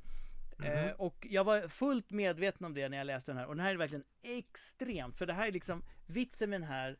Eh, 0.63 0.83
Mhm. 0.85 0.93
och 0.97 1.27
jag 1.29 1.43
var 1.43 1.67
fullt 1.67 2.11
medveten 2.11 2.65
om 2.65 2.73
det 2.73 2.89
när 2.89 2.97
jag 2.97 3.05
läste 3.07 3.31
den 3.31 3.37
här, 3.37 3.47
och 3.47 3.55
den 3.55 3.65
här 3.65 3.71
är 3.73 3.77
verkligen 3.77 4.03
extremt, 4.23 5.17
för 5.17 5.25
det 5.25 5.33
här 5.33 5.47
är 5.47 5.51
liksom, 5.51 5.83
vitsen 6.07 6.49
med 6.49 6.61
den 6.61 6.67
här, 6.69 6.97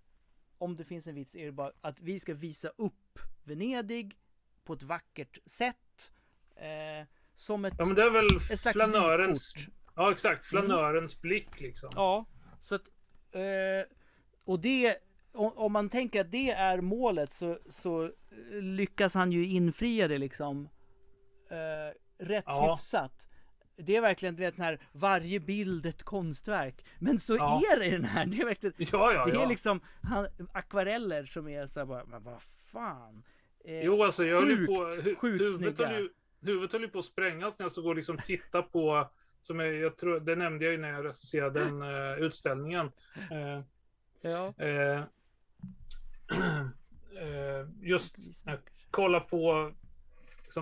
om 0.58 0.76
det 0.76 0.84
finns 0.84 1.08
en 1.08 1.16
vits, 1.16 1.36
är 1.36 1.46
det 1.46 1.52
bara 1.52 1.72
att 1.82 2.02
vi 2.02 2.20
ska 2.20 2.34
visa 2.34 2.68
upp 2.68 3.20
Venedig 3.44 4.18
på 4.64 4.74
ett 4.74 4.84
vackert 4.84 5.38
sätt, 5.46 6.12
eh, 6.56 7.08
som 7.34 7.66
ett 7.66 7.74
Ja, 7.78 7.86
men 7.86 7.96
det 7.96 8.04
är 8.04 8.10
väl 8.10 8.30
flanörens... 8.74 9.54
Ja, 9.96 10.12
exakt. 10.12 10.46
Flanörens 10.46 11.22
blick 11.22 11.60
liksom. 11.60 11.90
Ja, 11.96 12.26
så 12.60 12.76
att... 12.76 12.90
Eh, 13.32 13.96
och 14.46 14.60
det... 14.60 14.98
Om, 15.34 15.72
man 15.72 15.90
tänker 15.90 16.22
att 16.22 16.32
det 16.32 16.52
är 16.52 16.82
målet 16.82 17.34
så, 17.34 17.58
så 17.70 18.04
eh, 18.06 18.12
lyckas 18.62 19.14
han 19.14 19.32
ju 19.32 19.46
infria 19.48 20.08
det 20.08 20.18
liksom 20.18 20.70
eh, 21.50 22.26
rätt 22.26 22.44
Ja. 22.48 22.74
hyfsat. 22.76 23.28
Det 23.80 23.96
är 23.96 24.02
verkligen 24.02 24.36
du 24.36 24.44
vet, 24.44 24.56
den 24.56 24.66
här 24.66 24.80
varje 24.92 25.40
bild 25.40 25.86
ett 25.86 26.04
konstverk. 26.04 26.86
Men 27.00 27.20
så 27.20 27.36
Ja. 27.36 27.62
är 27.74 27.80
det 27.80 27.86
i 27.86 27.90
den 27.92 28.04
här. 28.06 28.26
Det 28.26 28.38
är 28.42 28.46
verkligen... 28.46 28.74
Ja, 28.92 29.14
ja, 29.14 29.26
det 29.26 29.42
är 29.44 29.48
liksom 29.48 29.80
han, 30.02 30.28
akvareller 30.54 31.26
som 31.26 31.48
är 31.48 31.66
så 31.66 31.80
här 31.80 31.86
bara, 31.86 32.06
men 32.06 32.24
vad 32.24 32.42
fan. 32.72 33.24
Eh, 33.66 33.80
Jo, 33.84 34.04
alltså 34.04 34.26
jag 34.26 34.42
höll 34.42 34.50
ju 34.50 34.66
på... 34.66 34.92
Sjukt, 34.92 35.06
Hu, 35.08 35.16
sjukt 35.16 35.42
huvudet, 35.42 35.80
höll 35.80 35.96
ju, 36.02 36.10
huvudet 36.42 36.72
höll 36.74 36.82
ju 36.82 36.88
på 36.88 37.00
att 37.00 37.06
sprängas 37.06 37.60
när 37.60 37.64
jag 37.64 37.72
stod 37.72 37.86
och 37.86 37.96
liksom 37.96 38.18
titta 38.26 38.62
på... 38.62 39.10
Som 39.42 39.60
jag, 39.60 39.74
jag 39.76 39.98
tror, 39.98 40.20
det 40.20 40.36
nämnde 40.36 40.66
jag 40.66 40.72
ju 40.72 40.78
när 40.78 40.90
jag 40.92 41.06
recenserade 41.06 41.60
den 41.60 41.82
eh, 41.82 42.14
utställningen. 42.20 42.92
Eh, 43.32 43.62
ja. 44.22 44.54
eh, 44.58 45.04
just 47.82 48.16
kolla 48.92 49.20
på 49.20 49.72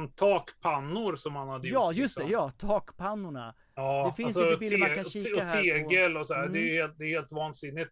liksom, 0.01 0.15
takpannor 0.15 1.15
som 1.15 1.35
han 1.35 1.47
hade 1.49 1.67
Ja, 1.67 1.91
gjort. 1.91 1.97
just 1.97 2.15
det. 2.15 2.21
liksom. 2.23 2.33
Ja, 2.43 2.49
takpannorna. 2.51 3.55
Ja, 3.75 4.05
Det 4.07 4.23
finns 4.23 4.35
lite 4.37 4.57
bilder 4.57 4.77
man 4.77 4.95
kan 4.95 5.03
kika 5.03 5.35
och 5.35 5.41
här 5.41 5.57
på. 5.57 5.89
tegel 5.89 6.17
och 6.17 6.27
så 6.27 6.33
här. 6.33 6.41
Mm. 6.41 6.53
Det, 6.53 6.59
är 6.77 6.81
helt, 6.81 6.97
det 6.97 7.05
är 7.05 7.09
helt 7.19 7.31
vansinnigt. 7.31 7.91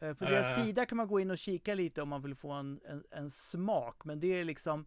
Eh, 0.00 0.14
På 0.14 0.24
deras 0.24 0.58
Eh. 0.58 0.64
sida 0.64 0.86
kan 0.86 0.96
man 0.96 1.08
gå 1.08 1.20
in 1.20 1.30
och 1.30 1.38
kika 1.38 1.74
lite 1.74 2.02
om 2.02 2.08
man 2.08 2.22
vill 2.22 2.34
få 2.34 2.50
en, 2.52 2.80
en, 2.88 3.04
en 3.10 3.30
smak. 3.30 4.04
Men 4.04 4.20
det 4.20 4.26
är 4.40 4.44
liksom 4.44 4.86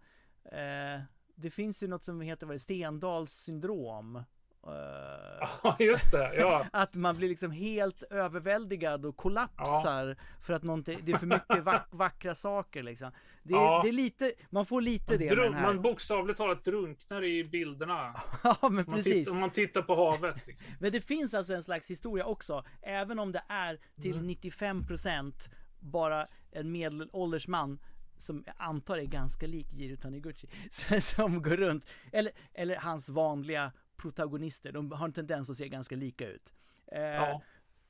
eh, 0.52 1.02
Det 1.36 1.50
finns 1.50 1.84
ju 1.84 1.88
något 1.88 2.04
som 2.04 2.22
heter 2.22 2.46
vad 2.48 2.56
det, 2.56 2.60
Stendals 2.60 3.32
syndrom. 3.32 4.24
Ja, 5.64 5.76
just 5.80 6.12
det. 6.12 6.36
Ja. 6.36 6.66
att 6.74 6.96
man 6.96 7.18
blir 7.18 7.30
liksom 7.30 7.52
helt 7.52 8.04
överväldigad 8.04 9.06
och 9.06 9.18
kollapsar 9.18 10.16
för 10.42 10.54
att 10.54 10.64
någonting, 10.64 11.00
det 11.04 11.12
är 11.12 11.18
för 11.18 11.28
mycket 11.28 11.64
vack, 11.64 11.88
vackra 11.92 12.36
saker 12.36 12.84
liksom. 12.84 13.12
Det, 13.44 13.54
är- 13.54 13.58
Ja. 13.58 13.80
det 13.84 13.90
är 13.90 13.94
lite, 13.94 14.32
man 14.50 14.66
får 14.66 14.82
lite 14.82 15.18
det 15.18 15.26
med 15.30 15.38
den 15.38 15.54
Drun- 15.54 15.56
här. 15.56 15.62
man 15.74 15.82
bokstavligt 15.82 16.38
talat 16.38 16.64
drunknar 16.64 17.24
i 17.24 17.44
bilderna. 17.44 18.14
ja 18.44 18.58
men 18.62 18.70
Om 18.70 18.76
man, 18.76 18.86
precis. 18.86 19.14
tittar, 19.14 19.32
om 19.32 19.40
man 19.40 19.50
tittar 19.50 19.82
på 19.82 19.96
havet. 19.96 20.48
Liksom. 20.48 20.68
Men 20.80 20.92
det 20.92 21.02
finns 21.02 21.34
alltså 21.34 21.54
en 21.54 21.64
slags 21.64 21.92
historia 21.92 22.26
också, 22.26 22.64
även 22.82 23.20
om 23.20 23.32
det 23.32 23.44
är 23.48 23.80
till 24.02 24.14
Mm. 24.18 24.30
95% 24.30 25.50
bara 25.80 26.28
en 26.52 26.72
medelålders 26.72 27.48
man 27.48 27.80
som 28.18 28.44
jag 28.46 28.56
antar 28.58 28.98
är 28.98 29.04
ganska 29.06 29.48
lik 29.48 29.68
Jiro 29.74 29.98
Taniguchi, 29.98 30.48
som 31.02 31.42
går 31.42 31.58
runt, 31.58 31.86
eller, 32.12 32.32
eller 32.54 32.76
hans 32.76 33.10
vanliga 33.10 33.72
protagonister, 33.98 34.72
de 34.72 34.92
har 34.92 35.06
en 35.06 35.14
tendens 35.14 35.50
att 35.50 35.58
se 35.58 35.70
ganska 35.70 35.96
lika 35.96 36.28
ut. 36.28 36.54
Eh, 36.92 37.02
Ja. 37.02 37.42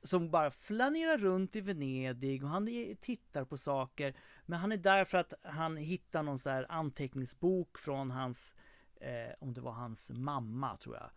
Som 0.02 0.30
bara 0.30 0.50
flanerar 0.50 1.18
runt 1.18 1.56
i 1.56 1.60
Venedig 1.60 2.42
och 2.44 2.48
han 2.48 2.68
är, 2.68 2.94
tittar 2.94 3.44
på 3.44 3.56
saker. 3.56 4.14
Men 4.46 4.58
han 4.58 4.72
är 4.72 4.76
där 4.76 5.04
för 5.04 5.18
att 5.18 5.34
han 5.42 5.76
hittar 5.76 6.22
någon 6.22 6.38
så 6.38 6.50
här 6.50 6.66
anteckningsbok 6.68 7.78
från 7.78 8.10
hans, 8.10 8.56
eh, 9.00 9.34
om 9.40 9.54
det 9.54 9.60
var 9.60 9.72
hans 9.72 10.10
mamma 10.10 10.76
tror 10.76 10.96
jag 10.96 11.10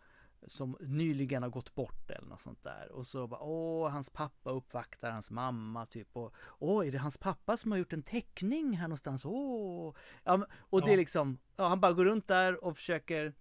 som 0.46 0.76
nyligen 0.80 1.42
har 1.42 1.50
gått 1.50 1.74
bort 1.74 2.10
eller 2.10 2.28
något 2.28 2.40
sånt 2.40 2.62
där. 2.62 2.92
Och 2.92 3.06
så 3.06 3.26
bara, 3.26 3.40
åh, 3.40 3.90
hans 3.90 4.10
pappa 4.10 4.50
uppvaktar 4.50 5.10
hans 5.10 5.30
mamma 5.30 5.86
typ. 5.86 6.16
Och, 6.16 6.34
åh, 6.58 6.86
är 6.86 6.92
det 6.92 6.98
hans 6.98 7.18
pappa 7.18 7.56
som 7.56 7.70
har 7.70 7.78
gjort 7.78 7.92
en 7.92 8.02
teckning 8.02 8.76
här 8.76 8.88
någonstans? 8.88 9.24
Åh! 9.24 9.94
Ja, 10.24 10.46
och 10.54 10.84
det 10.84 10.92
är 10.92 10.96
liksom, 10.96 11.38
ja, 11.56 11.68
han 11.68 11.80
bara 11.80 11.92
går 11.92 12.04
runt 12.04 12.28
där 12.28 12.64
och 12.64 12.76
försöker 12.76 13.34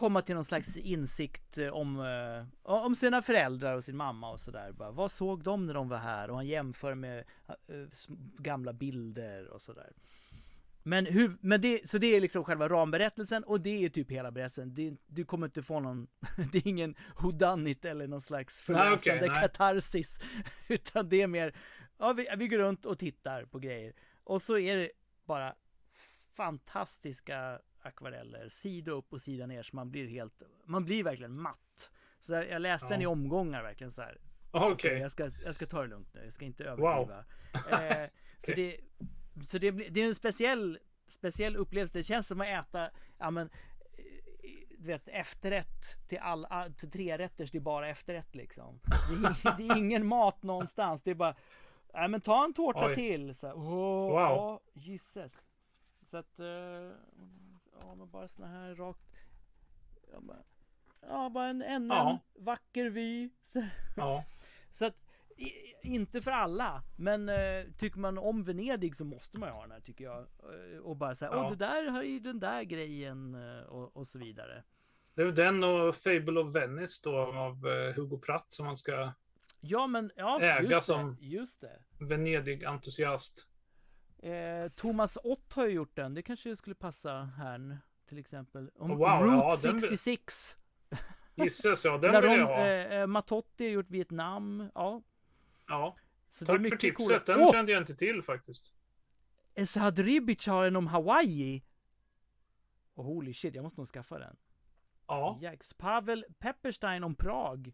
komma 0.00 0.22
till 0.22 0.34
någon 0.34 0.44
slags 0.44 0.76
insikt 0.76 1.58
eh, 1.58 1.68
om, 1.68 2.00
eh, 2.00 2.72
om 2.84 2.94
sina 2.94 3.22
föräldrar 3.22 3.74
och 3.74 3.84
sin 3.84 3.96
mamma 3.96 4.30
och 4.30 4.40
sådär. 4.40 4.72
Vad 4.72 5.12
såg 5.12 5.42
de 5.42 5.66
när 5.66 5.74
de 5.74 5.88
var 5.88 5.98
här? 5.98 6.30
Och 6.30 6.36
han 6.36 6.46
jämför 6.46 6.94
med 6.94 7.18
eh, 7.48 8.04
gamla 8.38 8.72
bilder 8.72 9.48
och 9.48 9.62
sådär. 9.62 9.92
Men, 10.82 11.06
hur, 11.06 11.36
men 11.40 11.60
det, 11.60 11.88
så 11.88 11.98
det 11.98 12.16
är 12.16 12.20
liksom 12.20 12.44
själva 12.44 12.68
ramberättelsen 12.68 13.44
och 13.44 13.60
det 13.60 13.84
är 13.84 13.88
typ 13.88 14.10
hela 14.10 14.30
berättelsen. 14.30 14.74
Det, 14.74 14.96
du 15.06 15.24
kommer 15.24 15.46
inte 15.46 15.62
få 15.62 15.80
någon, 15.80 16.06
det 16.52 16.58
är 16.58 16.68
ingen 16.68 16.94
whodunit 17.22 17.84
eller 17.84 18.08
någon 18.08 18.20
slags 18.20 18.62
förlösande 18.62 19.26
nej. 19.26 19.42
katarsis. 19.42 20.20
Utan 20.68 21.08
det 21.08 21.22
är 21.22 21.26
mer, 21.26 21.56
ja 21.98 22.12
vi, 22.12 22.28
vi 22.36 22.48
går 22.48 22.58
runt 22.58 22.86
och 22.86 22.98
tittar 22.98 23.44
på 23.44 23.58
grejer. 23.58 23.92
Och 24.24 24.42
så 24.42 24.58
är 24.58 24.76
det 24.76 24.90
bara 25.24 25.54
fantastiska 26.36 27.60
akvareller, 27.82 28.48
sida 28.48 28.90
upp 28.90 29.12
och 29.12 29.20
sida 29.20 29.46
ner 29.46 29.62
så 29.62 29.76
man 29.76 29.90
blir 29.90 30.08
helt, 30.08 30.42
man 30.64 30.84
blir 30.84 31.04
verkligen 31.04 31.40
matt. 31.40 31.90
Så 32.20 32.32
jag, 32.32 32.62
läste 32.62 32.86
Ja. 32.86 32.90
den 32.90 33.02
i 33.02 33.06
omgångar 33.06 33.62
verkligen 33.62 33.90
så 33.90 34.02
här. 34.02 34.18
Okej. 34.50 34.72
Okej, 34.72 34.98
jag, 34.98 35.10
ska, 35.10 35.30
jag 35.44 35.54
ska 35.54 35.66
ta 35.66 35.82
det 35.82 35.86
lugnt 35.88 36.14
nu, 36.14 36.24
jag 36.24 36.32
ska 36.32 36.44
inte 36.44 36.64
överdriva. 36.64 37.24
Eh, 37.70 38.08
för 38.46 38.54
det, 38.56 38.76
så 39.46 39.58
det, 39.58 39.70
det 39.70 40.00
är 40.02 40.06
en 40.08 40.14
speciell, 40.14 40.78
speciell 41.08 41.56
upplevelse, 41.56 41.98
det 41.98 42.04
känns 42.04 42.26
som 42.28 42.40
att 42.40 42.46
äta, 42.46 42.90
ja 43.18 43.30
men, 43.30 43.46
eh, 43.92 44.68
du 44.78 44.86
vet 44.86 45.08
efterrätt 45.08 46.06
till, 46.08 46.18
all, 46.18 46.44
all- 46.44 46.72
till 46.74 46.90
tre 46.90 47.18
rätters, 47.18 47.50
det 47.50 47.58
är 47.58 47.62
bara 47.62 47.88
efterrätt 47.88 48.34
liksom. 48.34 48.80
Det 48.84 49.48
är, 49.48 49.56
det 49.56 49.68
är 49.68 49.76
ingen 49.76 50.06
mat 50.16 50.42
någonstans, 50.42 51.02
det 51.02 51.10
är 51.10 51.14
bara, 51.14 51.34
nej 51.94 52.08
men 52.08 52.20
ta 52.20 52.44
en 52.44 52.52
tårta 52.54 52.86
Oj. 52.86 52.94
till. 52.94 53.34
Så, 53.34 53.46
här, 53.46 53.56
åh, 53.56 53.62
Wow. 54.10 54.12
ja, 54.14 54.60
gisses. 54.74 55.42
Så 56.10 56.16
att, 56.16 56.38
eh, 56.38 56.46
ja 57.80 57.94
men 57.94 58.10
bara 58.10 58.28
såna 58.28 58.48
här 58.48 58.74
rakt, 58.74 59.16
ja 60.12 60.20
bara, 60.20 60.42
ja, 61.00 61.30
bara 61.30 61.46
en, 61.46 61.62
ännu 61.62 61.94
Ja. 61.94 62.20
en 62.36 62.44
vacker 62.44 62.90
vy. 62.90 63.30
Så, 63.42 63.62
Ja. 63.96 64.24
så 64.70 64.86
att, 64.86 65.02
i, 65.36 65.52
inte 65.82 66.20
för 66.22 66.30
alla, 66.30 66.82
men 66.96 67.28
eh, 67.28 67.64
tycker 67.78 67.98
man 67.98 68.18
om 68.18 68.44
Venedig 68.44 68.96
så 68.96 69.04
måste 69.04 69.38
man 69.38 69.48
ju 69.48 69.52
ha 69.52 69.62
den 69.62 69.70
här 69.70 69.80
tycker 69.80 70.04
jag. 70.04 70.18
Eh, 70.20 70.78
Och 70.82 70.96
bara 70.96 71.14
säga, 71.14 71.30
Ja. 71.34 71.44
åh 71.44 71.50
det 71.50 71.56
där 71.56 71.88
har 71.90 72.02
ju 72.02 72.20
den 72.20 72.40
där 72.40 72.62
grejen 72.62 73.34
eh, 73.34 73.62
och, 73.64 73.96
och 73.96 74.06
så 74.06 74.18
vidare. 74.18 74.62
Det 75.14 75.22
är 75.22 75.32
den 75.32 75.64
och 75.64 75.96
Fable 75.96 76.40
of 76.40 76.54
Venice 76.54 77.00
då 77.04 77.16
av 77.18 77.66
eh, 77.68 77.94
Hugo 77.96 78.18
Pratt 78.18 78.46
som 78.50 78.66
man 78.66 78.76
ska 78.76 79.12
Ja 79.60 79.86
men, 79.86 80.10
ja 80.16 80.40
Äga 80.40 80.62
just 80.62 80.84
som- 80.84 81.16
det, 81.20 81.26
just 81.26 81.60
det. 81.60 81.78
Venedig-entusiast. 81.98 83.46
Eh, 84.22 84.68
Thomas 84.68 85.18
Ott 85.24 85.52
har 85.52 85.66
ju 85.66 85.72
gjort 85.72 85.96
den, 85.96 86.14
det 86.14 86.22
kanske 86.22 86.56
skulle 86.56 86.74
passa 86.74 87.12
här 87.36 87.78
till 88.08 88.18
exempel. 88.18 88.70
Om 88.74 88.90
Wow, 88.90 89.00
ja, 89.00 89.20
Route 89.22 89.72
vill- 89.72 89.80
66. 89.80 90.56
Gisses 91.34 91.84
ja, 91.84 91.98
den 91.98 92.22
vill 92.22 92.30
jag 92.38 92.46
ha. 92.46 92.66
eh, 92.66 92.92
eh, 93.00 93.06
Matotti 93.06 93.64
har 93.64 93.70
gjort 93.72 93.90
Vietnam, 93.90 94.70
ja. 94.74 95.02
Ja. 95.68 95.96
Så 96.30 96.46
Tack 96.46 96.68
för 96.68 96.76
tipset, 96.76 96.96
coola. 97.06 97.22
den 97.26 97.40
Åh! 97.40 97.52
kände 97.52 97.72
jag 97.72 97.82
inte 97.82 97.94
till 97.94 98.22
faktiskt. 98.22 98.72
Esad 99.54 99.98
Ribic 99.98 100.46
har 100.46 100.66
en 100.66 100.76
om 100.76 100.86
Hawaii. 100.86 101.62
Oh, 102.94 103.04
holy 103.04 103.32
shit, 103.34 103.54
jag 103.54 103.62
måste 103.62 103.80
nog 103.80 103.86
skaffa 103.88 104.18
den. 104.18 104.36
Ja. 105.06 105.38
Jax. 105.42 105.74
Pavel 105.74 106.24
Pepperstein 106.38 107.04
om 107.04 107.14
Prag. 107.14 107.72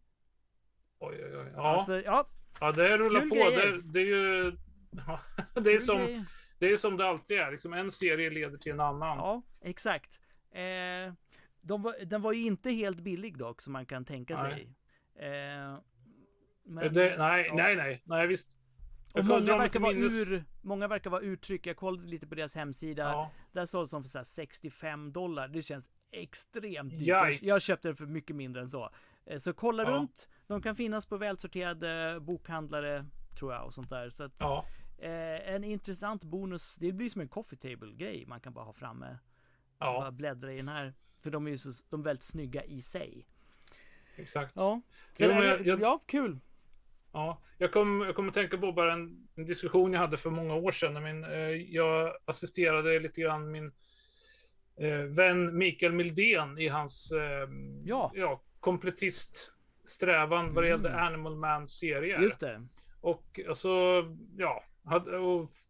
Oj, 0.99 1.25
oj, 1.25 1.37
oj. 1.37 1.53
Ja, 1.57 1.63
Alltså, 1.77 2.01
ja. 2.01 2.29
ja 2.61 2.73
det 2.73 2.99
rullar 2.99 3.21
kul 3.21 3.31
på. 3.31 3.35
Det, 3.37 3.93
det 3.93 4.01
är 4.01 4.05
ju... 4.07 4.57
Ja, 5.07 5.21
det, 5.61 5.73
är 5.75 5.81
som, 5.81 6.25
det 6.59 6.73
är 6.73 6.77
som 6.77 6.97
det 6.97 7.07
alltid 7.09 7.39
är. 7.39 7.51
Liksom 7.53 7.73
en 7.73 7.91
serie 7.91 8.31
leder 8.31 8.59
till 8.59 8.73
en 8.73 8.81
annan. 8.81 9.19
Ja, 9.19 9.43
exakt. 9.61 10.21
Eh, 10.51 11.13
de 11.61 11.83
var, 11.83 12.05
den 12.05 12.23
var 12.23 12.33
ju 12.33 12.43
inte 12.43 12.71
helt 12.71 13.01
billig 13.01 13.39
dock, 13.39 13.63
som 13.63 13.73
man 13.73 13.87
kan 13.87 14.05
tänka 14.05 14.43
Nej. 14.43 14.53
sig. 14.53 14.75
Eh, 15.27 15.79
men, 16.65 16.95
det, 16.95 17.19
nej, 17.19 17.47
ja. 17.49 17.55
nej, 17.55 17.77
nej, 17.77 18.03
nej, 18.05 18.27
visst. 18.27 18.57
Och 19.13 19.25
många 19.25 19.59
verkar, 19.59 19.81
vara 19.81 19.93
ur, 19.93 20.45
många 20.63 20.89
verkar 20.89 21.11
vara 21.11 21.23
urtryck. 21.23 21.67
Jag 21.67 21.77
kollade 21.77 22.09
lite 22.09 22.27
på 22.27 22.35
deras 22.35 22.55
hemsida. 22.55 23.03
Ja, 23.03 23.31
Där 23.53 23.67
såldes 23.67 23.91
de 23.91 24.03
för 24.03 24.09
så 24.09 24.19
här 24.19 24.25
65 24.25 25.13
dollar. 25.13 25.49
Det 25.49 25.63
känns 25.63 25.91
extremt 26.11 26.91
dyrt. 26.99 27.09
Jag, 27.09 27.29
Yikes. 27.29 27.43
jag 27.43 27.63
köpte 27.63 27.89
den 27.89 27.97
för 27.97 28.07
mycket 28.07 28.37
mindre 28.37 28.63
än 28.63 28.69
så. 28.69 28.91
Eh, 29.27 29.39
Så 29.39 29.53
kolla 29.53 29.83
Ja. 29.83 29.91
runt. 29.91 30.29
De 30.47 30.63
kan 30.63 30.77
finnas 30.77 31.07
på 31.07 31.17
välsorterade 31.17 32.19
bokhandlare 32.21 33.07
tror 33.39 33.53
jag 33.53 33.65
och 33.65 33.75
sånt 33.75 33.91
där. 33.91 34.11
Så 34.11 34.25
att, 34.25 34.37
ja, 34.41 34.65
eh, 34.99 35.55
en 35.55 35.65
intressant 35.65 36.25
bonus. 36.25 36.77
Det 36.77 36.93
blir 36.93 37.09
som 37.09 37.21
en 37.21 37.29
coffee 37.29 37.57
table 37.57 37.93
grej 37.93 38.25
man 38.27 38.41
kan 38.41 38.53
bara 38.53 38.65
ha 38.65 38.73
framme. 38.73 39.19
Bara 39.79 40.05
ja, 40.05 40.11
bläddra 40.11 40.53
i 40.53 40.57
den 40.57 40.69
här. 40.69 40.95
För 41.21 41.31
de 41.31 41.47
är 41.47 41.51
ju 41.51 41.59
så, 41.59 41.71
de 41.91 42.01
är 42.01 42.05
väldigt 42.05 42.23
snygga 42.25 42.65
i 42.65 42.83
sig. 42.83 43.27
exakt. 44.17 44.53
Ja, 44.57 44.81
så 45.15 45.25
Jo, 45.25 45.31
jag- 45.31 45.67
jag- 45.67 45.81
ja 45.81 46.03
kul. 46.07 46.39
Ja, 47.13 47.43
jag 47.59 47.73
kom, 47.73 48.01
jag 48.07 48.15
kommer 48.17 48.33
tänka 48.33 48.59
på 48.59 48.73
bara 48.73 48.93
en, 48.93 49.29
en 49.35 49.45
diskussion 49.47 49.93
jag 49.93 50.01
hade 50.01 50.17
för 50.17 50.31
många 50.31 50.55
år 50.55 50.73
sedan. 50.73 50.95
När 50.95 51.01
min, 51.01 51.25
eh, 51.25 51.39
jag 51.75 52.13
assisterade 52.25 52.99
lite 53.01 53.21
grann 53.21 53.51
min 53.51 53.73
eh, 54.77 54.99
vän 54.99 55.59
Mikael 55.59 55.93
Mildén 55.93 56.59
i 56.59 56.69
hans 56.69 57.13
eh, 57.13 57.49
Ja. 57.85 58.11
ja, 58.15 58.43
komplettist-strävan 58.61 60.55
vad 60.55 60.65
det 60.65 60.69
gällde 60.69 60.89
Mm. 60.89 61.01
Animal 61.07 61.37
Man-serier. 61.37 62.21
Just 62.23 62.41
det. 62.41 62.67
Och 63.01 63.41
alltså, 63.49 63.69
ja, 64.37 64.65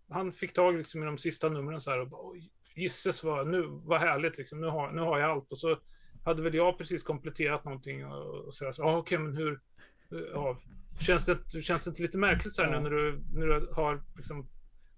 han 0.09 0.33
fick 0.33 0.52
tag 0.52 0.76
liksom, 0.76 1.02
i 1.02 1.07
de 1.07 1.18
sista 1.18 1.48
numren 1.48 1.81
så 1.81 1.90
här 1.90 2.00
och 2.00 2.09
bara, 2.09 2.20
"Oj, 2.31 2.50
gisses 2.74 3.24
vad, 3.24 3.46
nu, 3.46 3.64
vad 3.68 4.00
härligt 4.00 4.38
liksom, 4.38 4.61
nu 4.61 4.66
har, 4.66 4.92
nu 4.92 5.00
har 5.00 5.18
jag 5.18 5.31
allt. 5.31 5.52
Och 5.52 5.59
så 5.59 5.79
hade 6.24 6.42
väl 6.42 6.55
jag 6.55 6.79
precis 6.79 7.02
kompletterat 7.02 7.64
någonting 7.64 8.07
och, 8.07 8.44
och 8.44 8.55
så, 8.55 8.64
där, 8.64 8.72
så 8.72 8.83
ja 8.83 8.96
okej 8.96 9.18
men 9.18 9.37
hur, 9.37 9.61
hur- 10.11 10.31
ja, 10.35 10.59
känns 11.00 11.24
det, 11.24 11.62
känns 11.62 11.85
det 11.85 11.90
inte 11.90 12.02
lite 12.02 12.18
märkligt 12.18 12.55
så 12.55 12.62
här 12.62 12.72
Ja. 12.72 12.81
nu 12.81 12.90
när 12.90 12.96
du, 12.96 13.20
när 13.35 13.46
du 13.46 13.70
har 13.72 14.02
liksom 14.16 14.48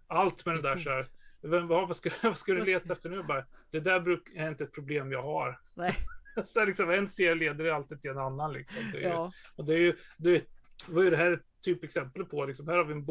allt 0.07 0.47
med 0.47 0.55
Det 0.57 0.63
där 0.63 0.77
så 0.77 0.91
här. 0.91 1.05
Vem, 1.43 1.69
vad, 1.69 1.97
ska, 1.97 2.11
vad 2.23 2.39
ska 2.39 2.53
du 2.53 2.65
leta 2.65 2.93
efter 2.93 3.11
nu? 3.11 3.23
Bara, 3.23 3.45
det 3.71 3.81
där 3.81 4.01
bruk, 4.01 4.23
är 4.35 4.49
inte 4.49 4.65
ett 4.65 4.73
problem 4.75 5.13
jag 5.13 5.23
har. 5.23 5.61
Nej. 5.75 5.95
Så 6.45 6.65
liksom, 6.65 6.91
en 6.91 7.09
serie 7.09 7.35
leder 7.35 7.71
alltid 7.73 8.01
till 8.03 8.11
en 8.11 8.19
annan. 8.19 8.53
Liksom. 8.53 8.77
Det 8.93 8.99
är 8.99 9.03
ju, 9.03 9.09
Ja. 9.09 9.33
och 9.57 9.65
det 9.65 9.75
är 9.75 9.79
ju, 9.79 9.97
det 10.19 10.45
var 10.89 11.03
ju 11.03 11.11
det 11.11 11.17
här 11.17 11.33
ett 11.33 11.45
typexempel 11.65 12.25
på. 12.25 12.45
Liksom, 12.45 12.69
här 12.69 12.77
har 12.77 12.85
vi 12.85 12.93
en 12.93 13.05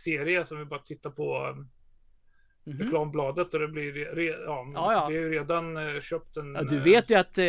bokserie 0.00 0.44
som 0.44 0.58
vi 0.58 0.64
bara 0.64 0.80
tittar 0.80 1.10
på 1.10 1.46
um, 1.46 1.68
Mhm. 2.68 2.78
reklambladet 2.78 3.54
och 3.54 3.60
det 3.60 3.68
blir, 3.68 3.92
re, 3.92 4.24
ja, 4.24 4.70
Ja, 4.74 4.92
ja. 4.92 5.08
det 5.08 5.16
är 5.16 5.20
ju 5.20 5.30
redan 5.30 5.76
eh, 5.76 6.00
köpt 6.00 6.36
en... 6.36 6.54
Ja, 6.54 6.62
du 6.62 6.76
eh, 6.76 6.82
vet 6.82 7.10
ju 7.10 7.14
att, 7.14 7.38
eh, 7.38 7.46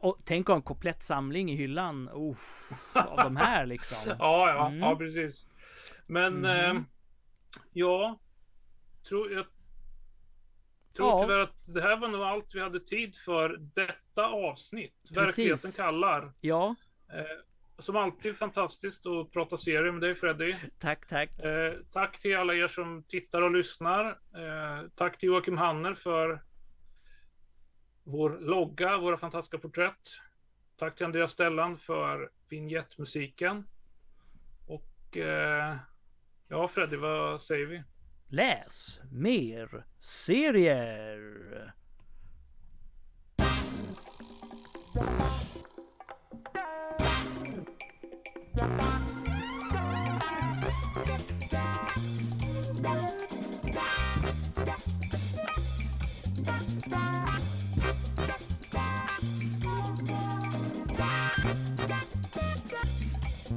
och, 0.00 0.18
tänk 0.24 0.46
ha 0.48 0.54
en 0.54 0.62
komplett 0.62 1.02
samling 1.02 1.50
i 1.50 1.54
hyllan. 1.56 2.08
Oh, 2.12 2.36
av 2.94 3.16
de 3.16 3.36
här 3.36 3.66
liksom. 3.74 4.14
Ja, 4.18 4.48
ja, 4.48 4.66
Mm. 4.66 4.78
ja, 4.80 4.96
precis. 4.96 5.46
Men 6.06 6.34
Mhm. 6.34 6.44
eh, 6.44 6.82
ja, 7.72 8.18
tror, 9.08 9.32
jag 9.32 9.46
tror 10.96 11.08
Ja. 11.08 11.20
tyvärr 11.20 11.38
att 11.38 11.74
det 11.74 11.82
här 11.82 11.96
var 11.96 12.08
nog 12.08 12.22
allt 12.22 12.54
vi 12.54 12.60
hade 12.60 12.80
tid 12.80 13.16
för 13.16 13.56
detta 13.74 14.26
avsnitt. 14.26 14.94
Precis. 15.14 15.38
Verkligheten 15.38 15.70
kallar. 15.84 16.32
Ja, 16.40 16.74
Eh, 17.12 17.20
som 17.78 17.96
alltid 17.96 18.36
fantastiskt 18.36 19.06
att 19.06 19.32
prata 19.32 19.56
serie 19.56 19.92
med 19.92 20.00
dig 20.00 20.14
Freddy. 20.14 20.54
tack, 20.78 21.06
tack. 21.06 21.38
Eh, 21.38 21.72
tack 21.90 22.20
till 22.20 22.36
alla 22.36 22.54
er 22.54 22.68
som 22.68 23.02
tittar 23.02 23.42
och 23.42 23.50
lyssnar. 23.50 24.06
Eh, 24.10 24.88
tack 24.94 25.18
till 25.18 25.26
Joakim 25.26 25.58
Hanner 25.58 25.94
för 25.94 26.42
vår 28.04 28.38
logga, 28.40 28.98
våra 28.98 29.16
fantastiska 29.16 29.58
porträtt. 29.58 30.20
Tack 30.76 30.96
till 30.96 31.06
Andreas 31.06 31.32
Stellan 31.32 31.78
för 31.78 32.30
vignettmusiken. 32.50 33.66
Och 34.66 35.16
eh, 35.16 35.76
ja, 36.48 36.68
Freddy, 36.68 36.96
vad 36.96 37.42
säger 37.42 37.66
vi? 37.66 37.82
Läs 38.28 39.00
mer 39.12 39.84
serier. 39.98 41.74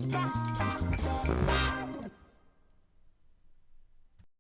Yeah. 0.10 0.47